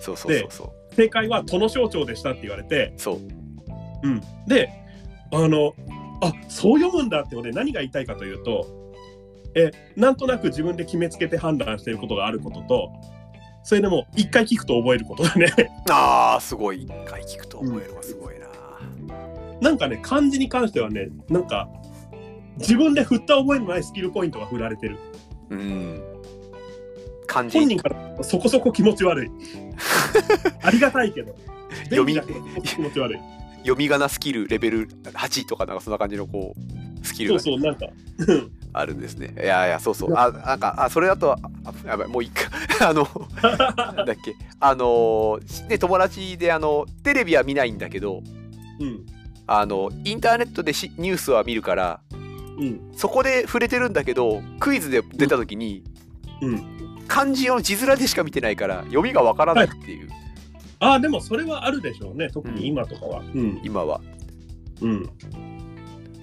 [0.00, 0.94] そうそうそうそう。
[0.94, 3.18] 正解は殿庄町でしたって言われてそう。
[4.02, 4.70] うん、で
[5.30, 5.74] あの
[6.22, 8.77] あそう読むんだって俺何が言いたいかというと
[9.58, 12.92] えなんとなく自分で決めつけて判断していることがあることと
[13.62, 15.52] それでも一回聞くと覚えることだね。
[15.90, 16.84] あーすごい。
[16.84, 18.46] 一回聞くと覚えるわすごいな、
[19.60, 21.68] なんかね漢字に関してはねなんか
[22.58, 24.96] 自分で振った覚えのないスキルポイントが振られてる。
[25.50, 26.02] うん。
[27.26, 27.58] 漢字。
[27.58, 29.30] 本人からそこそこ気持ち悪い。
[30.62, 31.34] ありがたいけど。
[31.84, 32.14] 読み。
[32.62, 33.18] 気持ち悪い。
[33.58, 37.38] 読み仮名スキルレベル8とかなんかそんな感じのこうスキル。
[37.38, 37.86] そうがそうなんか
[38.72, 39.34] あるんですね。
[39.42, 40.14] いやいやそうそう。
[40.14, 41.38] あなんかあそれだとあ
[41.86, 42.48] やばいもう一回
[42.88, 43.06] あの
[43.42, 44.34] なんだっけ。
[44.60, 48.22] あのね友達であのテレビは見ないんだけど
[48.80, 49.06] うん。
[49.46, 52.00] あのインターネットでしニュースは見るから
[52.58, 52.90] うん。
[52.94, 55.82] そこで触れてるんだけどクイズで出た時に、
[56.42, 56.78] うん。
[57.06, 60.08] 漢字の字面でしか見てないから読みがわからないっていう、
[60.78, 62.28] ああでもそれはあるでしょうね。
[62.30, 63.20] 特に今とかは。
[63.20, 63.60] うん。
[63.64, 64.00] 今は。
[64.80, 65.10] うん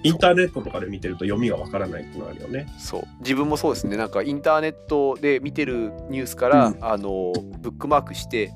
[0.06, 2.66] インターネットとかで見てると読みがわからないっていうのはあるよね。
[2.78, 3.02] そう。
[3.20, 3.96] 自分もそうですね。
[3.96, 6.78] なんかインターネットで見てるニュースから、うん。
[6.80, 8.52] あのブックマークして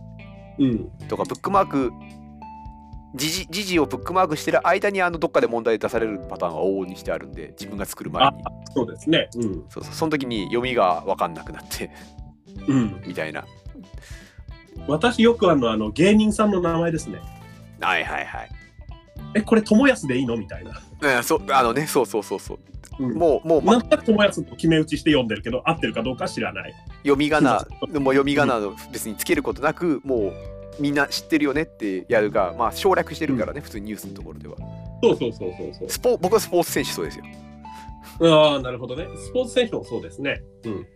[0.58, 0.90] うん。
[1.08, 1.92] とかブックマーク
[3.14, 8.32] 時事時事をブックマークしてる間にあのどっかで問題出されるパターンは往々にしてあるんで自分が作る前に。
[8.74, 9.28] そうですね。
[9.34, 9.64] うん。
[9.68, 9.94] そうそう。
[9.94, 11.90] その時に読みが分かんなくなって
[12.68, 13.02] うん。
[13.06, 13.44] みたいな。
[14.86, 17.20] 私よくあるのはあの芸人さんの名前ですね。
[17.80, 18.59] はいはいはい
[19.34, 20.36] えこれ友安でいいの？
[20.36, 22.58] みたいな、うんそうあのねそうそうそうそう。
[22.98, 23.14] うん。
[23.14, 26.74] もうもう、まなんとなく友安と決め打ちして読んでるけど合ってるかどうか知らない。
[27.02, 30.32] 読み仮名でも読み仮名の別につけることなくもう
[30.80, 34.56] みんな知ってるよねってやるがまあ省略してるからね、普通にニュースのところでは。
[35.02, 37.24] そうそうそうそうスポ僕はスポーツ選手そうですよ。
[38.18, 39.06] そうああなるほどね。
[39.16, 40.42] スポーツ選手もそうですね。
[40.64, 40.86] うん。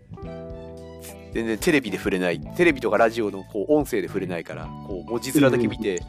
[1.32, 2.40] 全然テレビで触れない。
[2.40, 6.04] テレビとかラジオのこう音声で触れないからこう文字面だけ見て、うん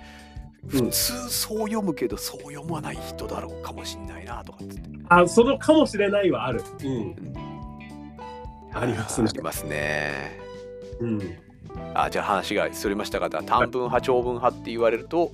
[0.68, 4.90] 普通そう読むけどそう読まない人だろうかもしんないなとかっつって。
[5.10, 6.64] あそのかもしれないはある。
[6.84, 7.16] うん。
[8.74, 10.40] ありますねありますね。
[11.00, 11.22] うん。
[11.94, 15.32] あじゃあ話がそれましたが短文派長文派って言われると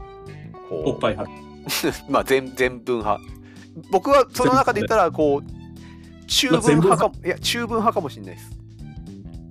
[0.70, 1.32] おっぱい派。
[2.10, 3.22] まあ全全文派。
[3.89, 8.52] 僕はその中で言ったらこう中文派かもいや中文派かもしれないです。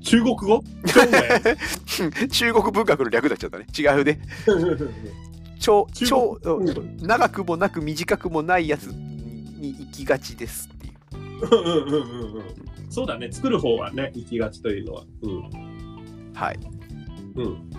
[0.03, 0.65] 中国語？
[2.31, 3.67] 中国文学の略になっちゃったね。
[3.77, 4.21] 違うね
[5.61, 6.71] 超中超国。
[6.71, 10.95] うん長くもなく短くもないやつに行きがちですっていう。
[11.43, 12.45] うんうんうんうんうん。
[12.91, 13.31] そうだね。
[13.31, 15.05] 作る方はね行きがちというのは。
[15.23, 16.33] うん。
[16.35, 16.59] はい。
[17.37, 17.71] うん。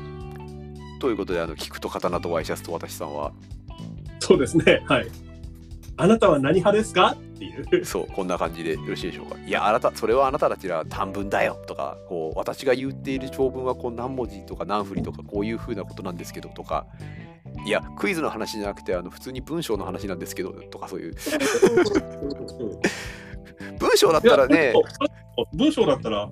[0.99, 3.33] ということであの聞くと刀とワイシャツと私さんは。
[4.19, 4.83] そうですね。
[4.87, 5.07] はい。
[5.97, 7.17] あなたは何派ですか？
[7.41, 7.85] っていう。
[7.85, 9.37] そうこんな感じでよろしいでしょうか。
[9.45, 16.85] いやあなたそれはあなたたちは短文だよとかこう私が言っている長文はこう何文字とか何振りとかこういうふうなことなんですけどとか。
[17.65, 21.15] いやクイズの話じゃなくてあの普通に文章の話なんですけどとかそういう。
[23.77, 24.73] 文章だったらね
[25.53, 26.29] 文章だったら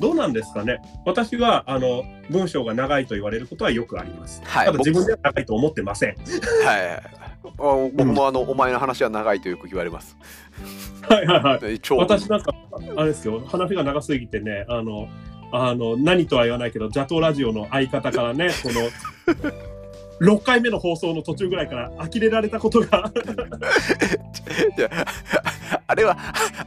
[0.00, 0.80] どうなんですかね。
[1.04, 4.40] 私はあの文章が長いと言われることはよくあります。
[4.44, 4.66] はい。
[4.66, 6.16] ただ自分では長いと思ってません。
[6.16, 10.16] はい僕もあの、お前の話は長いとよく言われます。
[11.02, 11.78] はいはいはい。
[11.82, 12.54] 超私なんか
[12.96, 15.08] あれですよ話が長すぎてねあの
[15.52, 23.10] あの何とは言わないけどジャトーラジオの相方からね この6回目の放送の途中ぐらいから呆れられたことが
[25.86, 26.16] あれは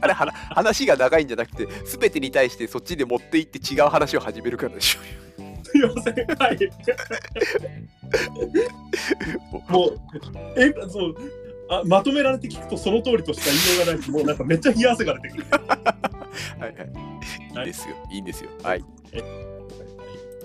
[0.00, 5.25] あれは話が長いんじゃなくて全てに対してそっちで持っていって違う話を始めるからでしょすい
[5.82, 6.58] ませんはい
[9.70, 9.98] もう
[10.56, 11.14] えそう
[11.68, 15.44] あまとめられて聞くとその通りとしか言いようがないしもうなんかめっちゃ冷や汗が出てくる。
[15.50, 15.58] は
[16.58, 16.72] いはい
[17.58, 18.84] いいですよいいんですよはい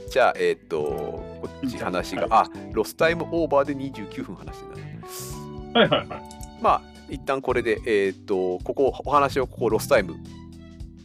[0.10, 6.22] じゃあえーっとこっち話があロスタイムオーバーで29分話してんだなはいはいはい。
[6.62, 10.16] まあ一旦これでえーっとここお話をここロスタイム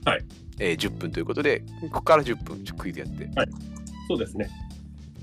[0.04, 0.24] はい
[0.60, 3.28] えー10分ということでここから10分クイズやって
[4.08, 4.48] そうですね。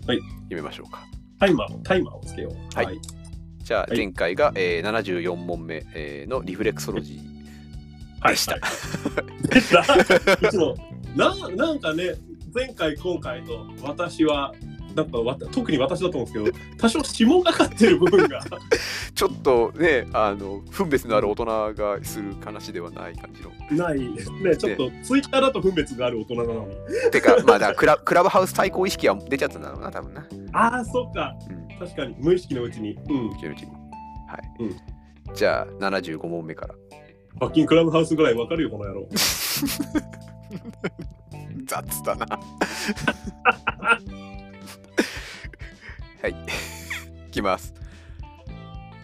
[0.05, 1.05] 決めましょうか。
[1.39, 2.77] タイマーを、タイマーをつけよう。
[2.77, 2.99] はい。
[3.63, 7.19] じゃあはい前回が、えー74問目、えーのリフレクソロジー
[8.21, 8.33] はい。
[8.33, 8.53] でした。
[8.53, 8.61] はい。
[9.49, 10.47] 出た。
[10.47, 10.75] いつも
[11.15, 12.15] ななんかね、
[12.53, 14.53] 前回、今回と私は、
[14.95, 18.41] なんかわた特に私だと思うんですけど、 多少指紋がかってる部分が
[19.13, 24.55] ちょっとねあの分別のある大人がする話ではない感じのないね。
[24.57, 26.75] ちょっとツイッターだと分別がある大人なのに。
[27.11, 31.35] てかまあだクラクラブハウス対抗意識は出ちゃったんだろうな多分な、ああ、そっか。
[31.49, 32.97] うん、確かに、無意識のうちに。
[33.09, 33.29] うん。
[33.29, 33.71] うちのうちに
[34.27, 34.75] はい、うん
[35.33, 36.75] じゃあ75問目から
[37.39, 39.07] バッキンクラブハウスぐらいわかるよ、この野郎。
[41.65, 42.39] 雑だな
[46.23, 46.31] はい
[47.27, 47.73] いきます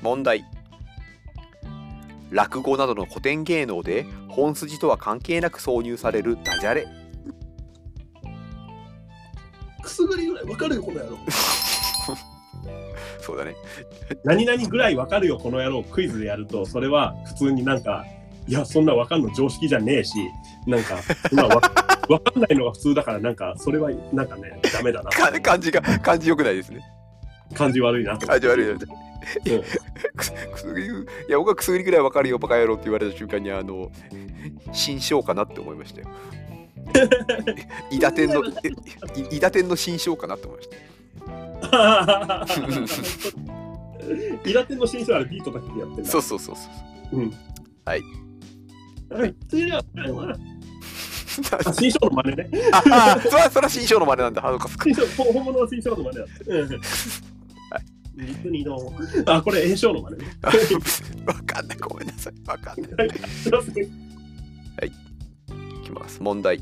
[0.02, 0.46] 問題
[2.32, 6.88] 落語などの古典芸能で本筋とは関係なく挿入されるダジャレ
[9.82, 11.18] くすぐりぐらいわかるよ、この野郎。
[13.20, 13.56] そうだね
[14.24, 15.84] 何々ぐらいわかるよ、この野郎。
[15.84, 18.06] クイズでやると、それは普通になんか、
[18.48, 20.14] いや、そんなわかんの常識じゃねえし、
[20.68, 21.00] なんか、
[21.32, 21.62] まあ、わ
[22.10, 25.10] わかんないのが普通だから、なんか、それはなんかね、ダメだな。
[25.10, 26.82] か感じが感じよくないですね
[27.54, 28.28] 感じ悪いなと。
[28.28, 28.86] 感じ悪いよね。
[29.46, 29.56] う。
[29.58, 29.64] ん
[30.16, 30.90] くすくすぐりい
[31.30, 33.92] や僕はくすぐらいわかるよバカ野郎って言われた瞬間にあの
[34.72, 36.08] 新章かなって思いましたよ。
[37.92, 38.54] 伊達天のい
[39.38, 40.78] 伊達天の新章かなって思いました。
[44.46, 46.62] イラテンの新書あれビートだけでやってるそうそうそうそ
[47.12, 47.22] うう。
[47.26, 47.34] ん。
[47.86, 48.02] はい。
[51.74, 52.50] 新書の真似ね。
[52.72, 54.42] ああそれはそれは新章の真似なんだ。
[54.42, 54.58] 本
[55.44, 56.82] 物の新書の真似だん。
[58.26, 58.94] 実にどうも。
[59.26, 60.28] あ、これ、炎章の真似ね。
[61.26, 61.78] わかんない。
[61.78, 62.34] ごめんなさい。
[62.48, 63.10] わかんない。
[63.12, 64.86] すい。
[64.86, 65.84] い。
[65.84, 66.22] きます。
[66.22, 66.62] 問題。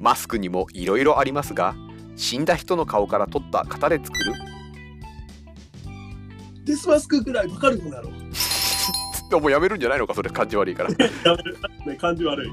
[0.00, 1.74] マスクにもいろいろありますが
[2.16, 4.34] 死んだ人の顔から取った型で作る？
[6.64, 8.10] デスマスクぐらいわかるよ うなの。
[9.30, 10.30] でもやめるんじゃないのかそれ。
[10.30, 10.90] 感じ悪いから。
[11.24, 11.56] やめる。
[11.86, 12.50] ね、感じ悪い。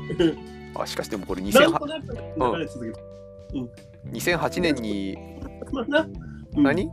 [0.76, 3.04] あしかしでもこれなん2008となく流れ続けて。
[4.12, 5.18] 2008年に
[6.56, 6.90] 何？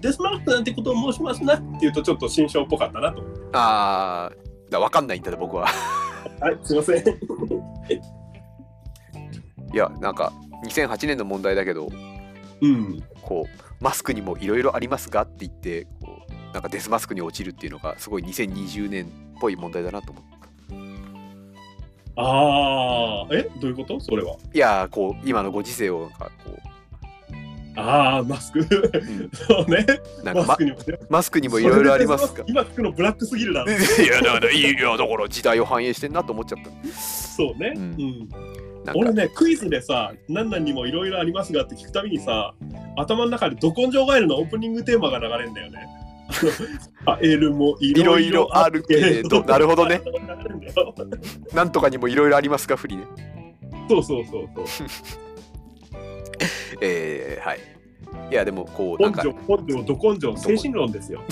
[0.00, 3.22] デスマスクなんてことを申しますなって言うとちょっと新章っぽかったなと。
[3.52, 5.66] あーだわかんないんだね僕は
[6.40, 7.04] はい、すいません。
[9.72, 10.32] いやなんか
[10.64, 11.88] 2008年の問題だけど
[12.60, 13.02] うん。
[13.22, 19.08] こうマスクにもいろいろありますがって言ってこうなんかデスマスクに落ちるっていうのがすごい2020年っ
[19.40, 20.24] ぽい問題だなと思う
[22.18, 23.42] ああ、え？
[23.60, 24.00] どういうこと？
[24.00, 24.36] それは。
[24.54, 26.50] いやーこう今のご時世をなんかこ
[27.76, 28.60] ああ、マスク。
[28.60, 28.66] ん
[29.32, 29.86] そうね。
[30.24, 30.98] マスクにもね。
[31.08, 33.72] マスクにもいろいろありますが今聞くのブラックすぎるだろ。
[33.72, 33.74] い
[34.06, 37.74] やだからいやだから時代を反映してんなと思っちゃったそうね。
[37.76, 38.28] ううん
[38.94, 42.54] 俺ね、クイズでさ、何々にもいろいろありますがって聞くたびにさ、
[42.96, 45.88] 頭の中でど根性ガエルのオープニングテーマが流れるんだよね。
[47.06, 49.42] あエルもいろいろあるけれど。
[49.44, 50.00] なるほどね
[51.52, 53.04] なんとかにもいろいろありますが不利ね
[53.88, 54.86] そうそうそうそう。
[56.80, 57.60] えー、はい。
[58.30, 59.22] いやでもこうなんか。
[59.24, 61.22] 根性、根性、ど根性、精神論ですよ。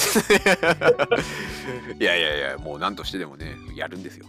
[2.00, 4.26] いやいやいやもう何としてでもねやるんですよ。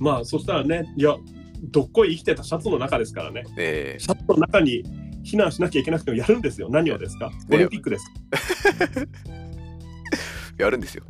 [0.00, 1.16] まあ、そしたらね、いや、
[1.62, 3.44] どっこい生きてたシャツの中ですからね。
[3.56, 4.84] えシャツの中に
[5.24, 6.68] 避難しなきゃいけなくてもやるんですよ。
[6.70, 7.32] 何をですか？
[7.50, 8.06] オリンピックです。
[8.30, 9.08] ー、
[10.62, 11.02] やるんですよ。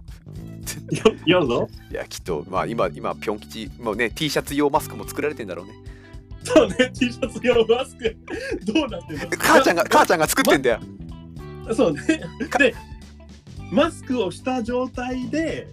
[0.90, 1.68] ややるの？
[1.90, 5.72] いやきっとまあ今今ピョン吉もうね T シャツ用マスクも作られてんだろうね
[6.44, 8.16] そうね、T シャツ用マスク、
[8.64, 10.80] どうなってんの母ちゃんが母ちゃんが作ってんだよ
[11.74, 12.00] そうね。
[12.58, 12.74] で、
[13.70, 15.68] マスクをした状態で、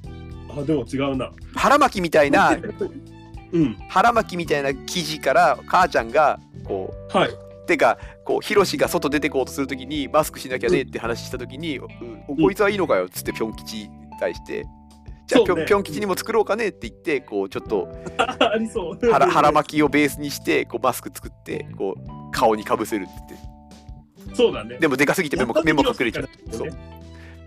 [0.49, 1.31] あ、でも違うな。
[1.55, 2.57] 腹巻きみたいな
[3.51, 7.29] うん、腹巻きみたいな生地から母ちゃんがこはい。
[7.29, 11.87] うてかこうヒロシが外出てこうとするときにマスクしなきゃねって話したときに、う
[12.27, 14.65] うんこいつはいいのかよっつってピョン吉に対して
[15.27, 15.55] じゃあそうね。
[15.55, 19.11] ピョンピョン吉にも作ろうかねって言ってこうちょっと ありそう。
[19.11, 23.41] 腹腹巻きをベースにしてこうマスク作ってこう顔にかぶせるって言っ
[24.29, 24.35] て。
[24.35, 24.77] そうだね。
[24.77, 26.29] でもでかすぎて目も目も隠れちゃう。
[26.51, 26.69] そう。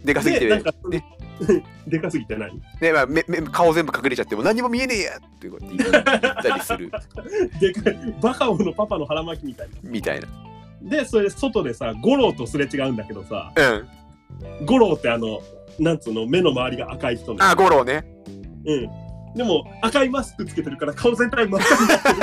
[0.05, 1.05] でかすぎてで、なんか、ね。
[1.87, 6.91] でかすぎて何ねまあ、目目顔全部隠れちゃってもう何も見えねえやって言ったりする。
[7.61, 9.75] でかい、バカ王のパパの腹巻きみたいな。
[9.83, 10.29] みたいな。
[10.83, 14.67] で、それで外でさ、五郎とすれ違うんだけどさ、うん。
[14.67, 15.41] 五郎ってあの、
[15.79, 17.39] なんつうの、目の周りが赤い人ね。
[17.41, 18.05] あ五郎ね
[18.67, 18.89] うん。
[19.35, 22.17] でも赤いマスクつけてるから顔全体真っ赤になってる。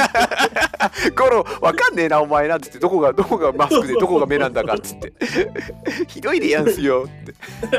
[1.15, 5.13] ゴロわかんねえなお前なっつってどこがどこがマスクでどこが目なんだかっつって
[6.07, 7.33] ひどいでやんすよって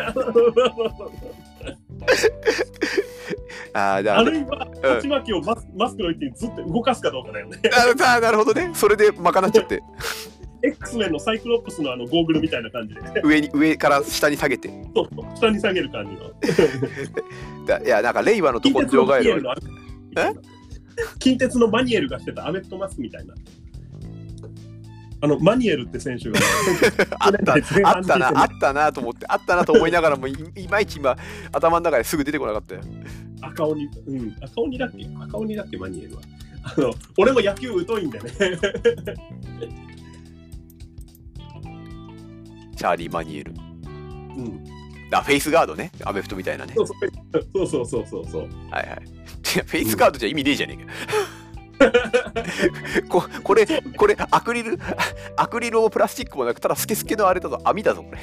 [3.73, 7.59] ああだあるいは、鉢巻きをマスマスクの位置にずっと動かすかどうかだよね。
[7.73, 9.83] ああなるほどねそれで賄っちゃって
[10.63, 14.69] X メンのサイクロプスのあのゴーグルみたいな感じで、上に上から下に下げて。
[14.95, 16.31] そうそう下に下げる感じの。
[17.67, 19.43] だいやなんか令和のど根性ガエル
[21.19, 23.35] 近鉄のマニエルがしてたアメフトマスクみたいな。
[25.23, 26.39] あのマニエルって選手が、
[27.21, 31.17] あったあったなあったなと思ってあったなと思いながらもいいまいち今
[31.53, 32.81] 頭の中ですぐ出てこなかったよ。
[33.41, 35.07] 赤鬼、うん、赤鬼だっけ？
[35.21, 35.77] 赤鬼だっけ？
[35.79, 36.23] マニエルは。
[36.65, 38.31] あの俺も野球疎いんでね。
[42.77, 43.53] チャーリー・マニエル。
[43.53, 43.55] う
[44.43, 44.65] ん、
[45.13, 45.91] あフェイスガードね。
[46.05, 46.75] アメフトみたいなね。
[46.75, 46.95] そうそ
[47.81, 47.87] う。
[47.87, 48.43] そうそうそう。
[48.71, 49.01] はいはい。
[49.43, 50.93] フェイスガードじゃ意味ねえじゃねえか
[53.09, 53.67] ここれ
[53.97, 54.79] これアクリル？
[55.37, 58.19] アクリルもプラスチックもなくただスケスケのあれだぞ網だぞこれ。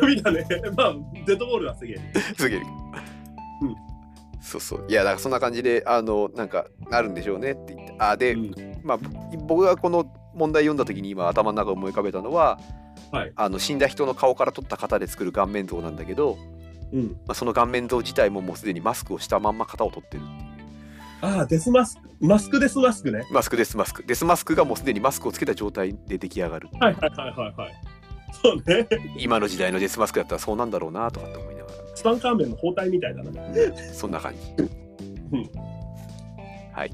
[0.00, 0.46] 網だね。
[0.76, 0.94] まあ、
[1.26, 2.00] デッドボールはすげえ。
[2.36, 2.62] すげえ、う
[3.66, 3.74] ん。
[4.40, 4.84] そうそう。
[4.88, 7.94] いやだからそんな感じであのなんかなるんでしょうねって言って。
[7.98, 8.80] あで、うん。
[8.82, 8.98] まあ
[9.46, 10.04] 僕がこの
[10.34, 12.58] 問題読んだ時に今頭の中思い浮かべたのは、
[13.12, 13.32] はい。
[13.36, 16.38] あの死んだ人の顔から取った型で作る顔面像なんだけど、
[16.92, 20.22] うん、まあ、その顔面像自体ももうすでにマスクをしたまんま型を取ってる
[21.20, 22.08] ああ、デスマスク。
[22.20, 23.24] マスクデスマスクね。
[23.30, 24.04] マスクデスマスク。
[24.04, 26.68] デスマスクがもうすでにマスクをつけた状態で出来上がる。
[26.80, 27.72] はいはいはいはいはい。
[28.42, 28.88] そうね。
[29.18, 33.30] 今の時代のデスマスクだったらそうなんだろうなとかって思いながツタンカーメンの包帯みたいだな。
[33.30, 34.64] らそんな感じ、
[35.32, 35.50] うん。
[36.72, 36.90] はい。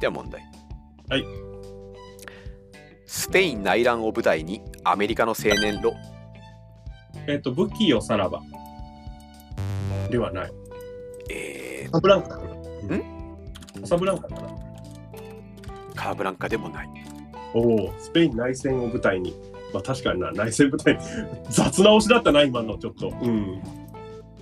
[0.00, 0.42] では問題。
[1.08, 1.45] はい
[3.06, 5.94] スペイン内乱を舞台にアメリカの青年ロ
[7.26, 8.42] えっ、と、武器をさらば。
[10.10, 10.52] ではない。
[11.30, 13.80] えカサブランカかな。
[13.80, 14.40] カサブランカかな。
[14.42, 16.88] ー、カーブランカでもない
[17.54, 19.34] おお、スペイン内戦を舞台に。
[19.72, 21.00] まあ確かにな、内戦舞台に。
[21.50, 23.08] 雑な推しだったな、今のちょっと。
[23.08, 23.62] うん。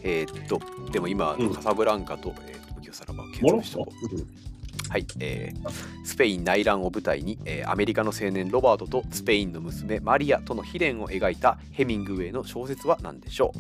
[0.03, 0.61] えーっと
[0.91, 3.83] でも今、うんカサブランカと,、えー武器をさらばをモ検ロッコ？
[3.83, 4.54] う
[4.91, 5.71] はい、えー
[6.05, 13.53] スペイン内乱を舞台に、えーアメリカの青年ロバートとスペインの娘マリアとの悲恋を描いたヘミングウェイの小説は何でしょ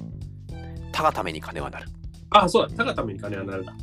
[0.51, 0.53] う
[0.93, 1.89] 他がために金はなる、
[2.31, 3.75] あ、そうだ、たがために金はなるだ。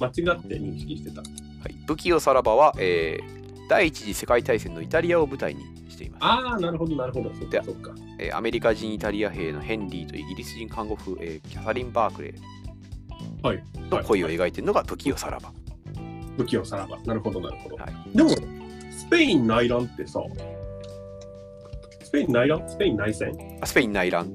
[0.00, 1.20] 間違って認識してた。
[1.20, 7.30] はい、武器をさらばは、えー第一次世界大戦のイタリアを舞台にしていますああ、なるほど、なるほど。
[7.34, 7.92] そっか、そっか。
[8.18, 12.34] えーアメリカ人イタリア兵のヘンリーとイギリス人看護婦、えーキャサリン・バークレ
[13.42, 13.62] はい。
[13.74, 15.52] ーの恋を描いているのが武器をさらば、
[16.38, 16.98] 武器をさらば。
[17.04, 17.76] なるほど、なるほど。
[17.76, 18.30] はいでも、
[18.90, 20.20] スペイン内乱ってさ、
[22.02, 22.66] スペイン内乱？
[22.68, 23.58] スペイン内戦？
[23.60, 24.26] あスペイン内乱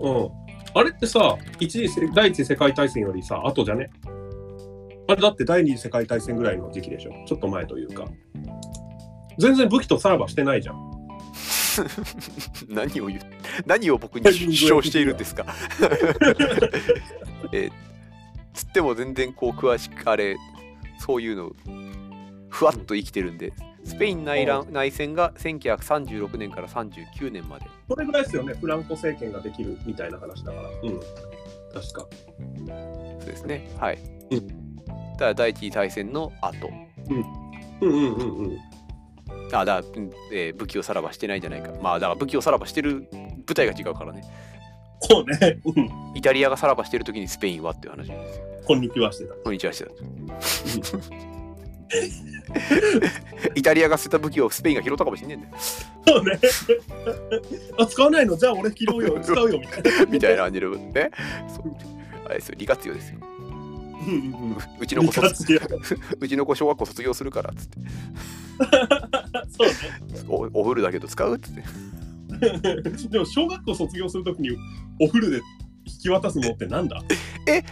[0.00, 0.28] うん。
[0.74, 3.90] あれってさ、一次世第一次世界大戦よりさ、後じゃね？
[5.08, 7.12] あれだって第二次世界大戦ぐらいの時期でしょ？
[7.26, 8.04] ちょっと前というか。
[9.38, 10.92] 全然武器とさらばしてないじゃん。
[12.68, 13.20] 何を言う？
[13.66, 15.44] 何を僕に主張しているんですか？
[17.52, 17.72] えー
[18.54, 20.34] つっても全然こう詳しくあれ
[20.98, 21.52] そういうの
[22.48, 23.52] ふわっと生きてるんで
[23.84, 28.54] スペイン内乱内戦が1936年から39年までそれぐらいですよね。
[28.54, 30.68] フランコ政権ができるみたいな話だから。
[30.68, 31.00] うん。
[31.72, 32.06] 確か。
[33.20, 33.98] そうですねはい、
[34.30, 36.70] うだから第一次大戦の後
[37.10, 37.24] うん
[37.80, 38.44] うんうんうん。
[38.44, 38.58] うん
[40.32, 44.22] えー武器をさらばしてないんじゃないかまあだから武器をさらばしてる舞台が違うからね
[45.00, 45.58] そうね。
[45.64, 45.90] うん。
[46.14, 49.34] イタリアがさらばしてる時にスペインはっていう話ですよこんにちはしてた。
[49.34, 49.92] こんにちはしてた
[53.54, 55.54] イタリアが捨てた武器をスペインが拾ったかもしんねえんだよ
[56.06, 56.38] そうね。
[57.78, 58.36] あ、使わないの？
[58.36, 60.06] じゃあ俺拾うよ、 使うよ、みたいな。
[60.06, 61.10] みたいな感じのね
[61.48, 61.74] そう
[62.24, 63.18] あれですよ利活用ですよ
[64.80, 65.08] うちの子
[66.20, 67.78] うちの子小学校卒業するからっつって
[69.56, 70.20] そうね。
[70.28, 71.62] おお風呂だけど使うっつって
[73.10, 74.50] でも小学校卒業するときに
[75.00, 75.36] お風呂で
[75.86, 77.00] 引き渡すのってなんだ？
[77.48, 77.62] え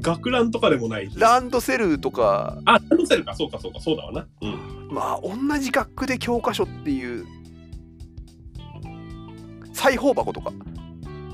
[0.00, 1.18] 学ランとかでもないし。
[1.18, 4.26] ランドセルとかあ、ランドセルか、そうか、そうか、そうだわな。
[4.42, 4.88] うん。
[4.92, 7.26] まあ同じ学区で教科書っていう
[9.72, 10.52] 裁縫箱とか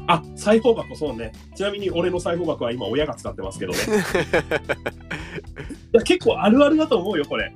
[0.07, 1.33] あ、裁縫箱、そうね。
[1.55, 3.79] ちなみに俺の裁縫箱は今親が使ってますけどね。
[6.05, 7.55] 結構あるあるだと思うよ、これ。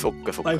[0.00, 0.52] そっかそっか。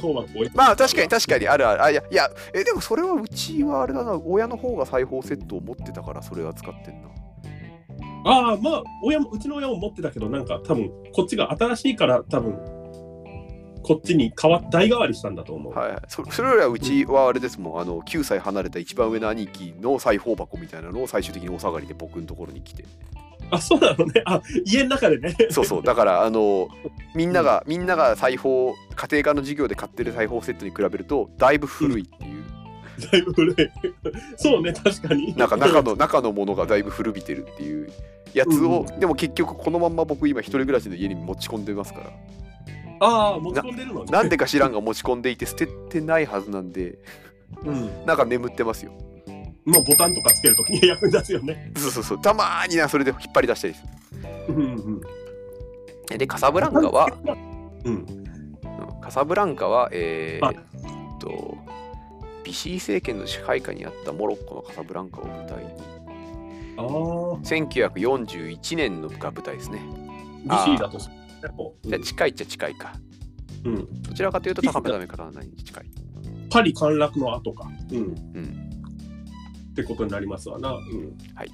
[0.54, 1.82] まあ確かに確かにあるある。
[1.84, 7.08] あいやいやえでもそれはうちはあれだな親の方が裁縫セットを持ってたからそれは使ってんな。
[8.24, 12.56] ああ、まあ、親も、うちの親も持ってたけど、なんか多分、こっちが新しいから、多分、
[13.82, 15.72] こっちに変わ代替わりしたんだと思う。
[15.72, 16.00] はいはい。
[16.08, 17.80] そそれよりはうちはあれですもん。
[17.80, 22.84] あの9歳離れた一番上の兄貴の裁縫箱みたいなのを最終的にお下がりで僕のところに来て
[23.52, 24.22] あ、そうなのね。
[24.24, 25.36] あ、家の中でね。
[25.50, 26.68] そうそうだからあの
[27.14, 32.44] みんながみんなが裁縫家庭科の授業で買ってる裁縫セットに比べるとだいぶ古いっていう、
[33.12, 33.56] だいぶ古い。
[34.36, 35.36] そうね、確かに。
[35.36, 37.92] なんか中の中のものがだいぶ古びてるっていう
[38.32, 42.10] やつを、うでも結局このまんま僕今一人暮らしの家に持ち込んでますから
[43.00, 44.12] ああ、持ち込んでるのね。
[44.12, 46.98] なんでか知らんが持ち込んでいて捨ててないはずなんで
[47.64, 48.06] うん。
[48.06, 48.92] なんか眠ってますよ
[49.64, 51.72] もうボタンとかつけるときに 役に立つよね。
[51.76, 52.20] そうそうそう。
[52.20, 53.82] たまーになそれで引っ張り出したりす
[54.48, 54.60] うんう
[54.96, 55.00] ん。
[55.00, 57.06] るでカサブランカは、
[57.84, 57.94] うん。
[57.94, 58.22] うん
[59.00, 60.54] カサブランカはえーっ
[61.18, 61.58] と
[62.44, 65.70] ビシー政権の支配下にあったモロッコのカサブランカを舞台に。
[66.78, 66.84] ああ、
[67.42, 69.80] 1941年のが舞台ですね。
[70.44, 72.92] ビシーだとじゃあ近いっちゃ近いか。
[73.64, 74.02] うん。
[74.02, 75.84] どちらかというと高めダメから何に近い。
[76.50, 77.68] パリ陥落の後か。
[77.90, 77.96] うん。
[77.98, 78.71] うん
[79.72, 80.70] ってことになりますわな。
[80.70, 81.16] うん。
[81.34, 81.50] はい。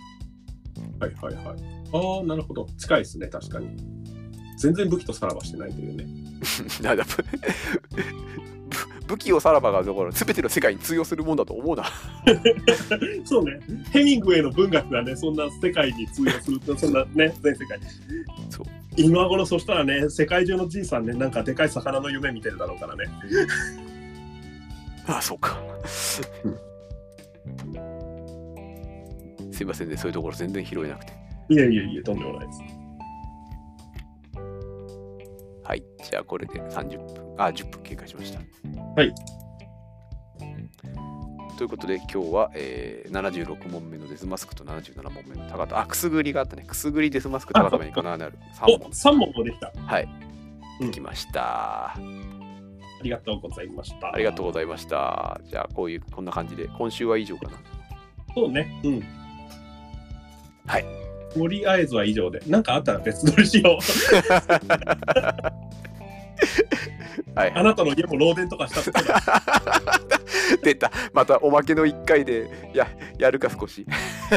[1.01, 1.57] はいはいはい。
[1.93, 2.67] ああ、なるほど。
[2.77, 3.77] 近いですね、確かに。
[4.59, 6.05] 全然武器とさらばしてないというね。
[6.83, 7.25] なんだぶ
[9.07, 11.85] 武器をさらばがだから全ての世界に通用するもんだと思うな
[13.25, 13.59] そうね。
[13.91, 17.87] ヘミングウェイの文学がね、そんな世界に通用すると、そんなね、全世界に。
[18.51, 18.67] そう
[18.97, 23.05] 今頃そしたらね、世界中のじいさんね、なんかでかい魚の夢見てるだろうからね。
[25.07, 25.59] ああそうか
[29.59, 29.97] すいませんね。
[29.97, 31.13] そういうところ全然拾えなくて。
[31.49, 32.61] いやいやいや、とんでもないです。
[35.65, 35.83] はい。
[36.09, 38.39] じゃあこれで30分あ10分経過しました。
[38.39, 39.13] はい。
[41.57, 45.81] ということで今日は、えー、76問目のデスマスクと77問目の高田。
[45.81, 46.63] あくすぐりがあったね。
[46.63, 48.39] くすぐりデスマスク高田目にかなる。
[48.55, 49.73] 3お問3問もできた。
[49.75, 50.09] はい。
[50.83, 50.87] うん。
[50.87, 51.99] できました、あ
[53.03, 54.15] りがとうございました。
[54.15, 55.41] ありがとうございました。
[55.47, 57.59] じゃあこういうこんな感じで今週は以上かな。
[58.37, 58.81] そうね。
[58.85, 59.18] うん。
[60.69, 60.85] はい。
[61.35, 63.79] とりあえずは以上で、なんかあったら別撮りしよ
[67.35, 67.49] はう。
[67.49, 68.91] いあなたの家も漏電とかしたって
[70.63, 70.91] 出た。
[71.13, 72.89] またおまけの1回で、や、
[73.19, 73.87] やるか少し。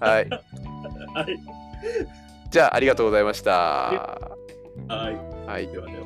[0.00, 0.28] はい。
[0.28, 0.28] はい。
[2.50, 3.50] じゃあ、ありがとうございました。
[3.52, 4.36] は
[4.88, 5.10] は
[5.60, 5.64] い。
[5.64, 5.68] い。
[5.68, 6.04] ではでは。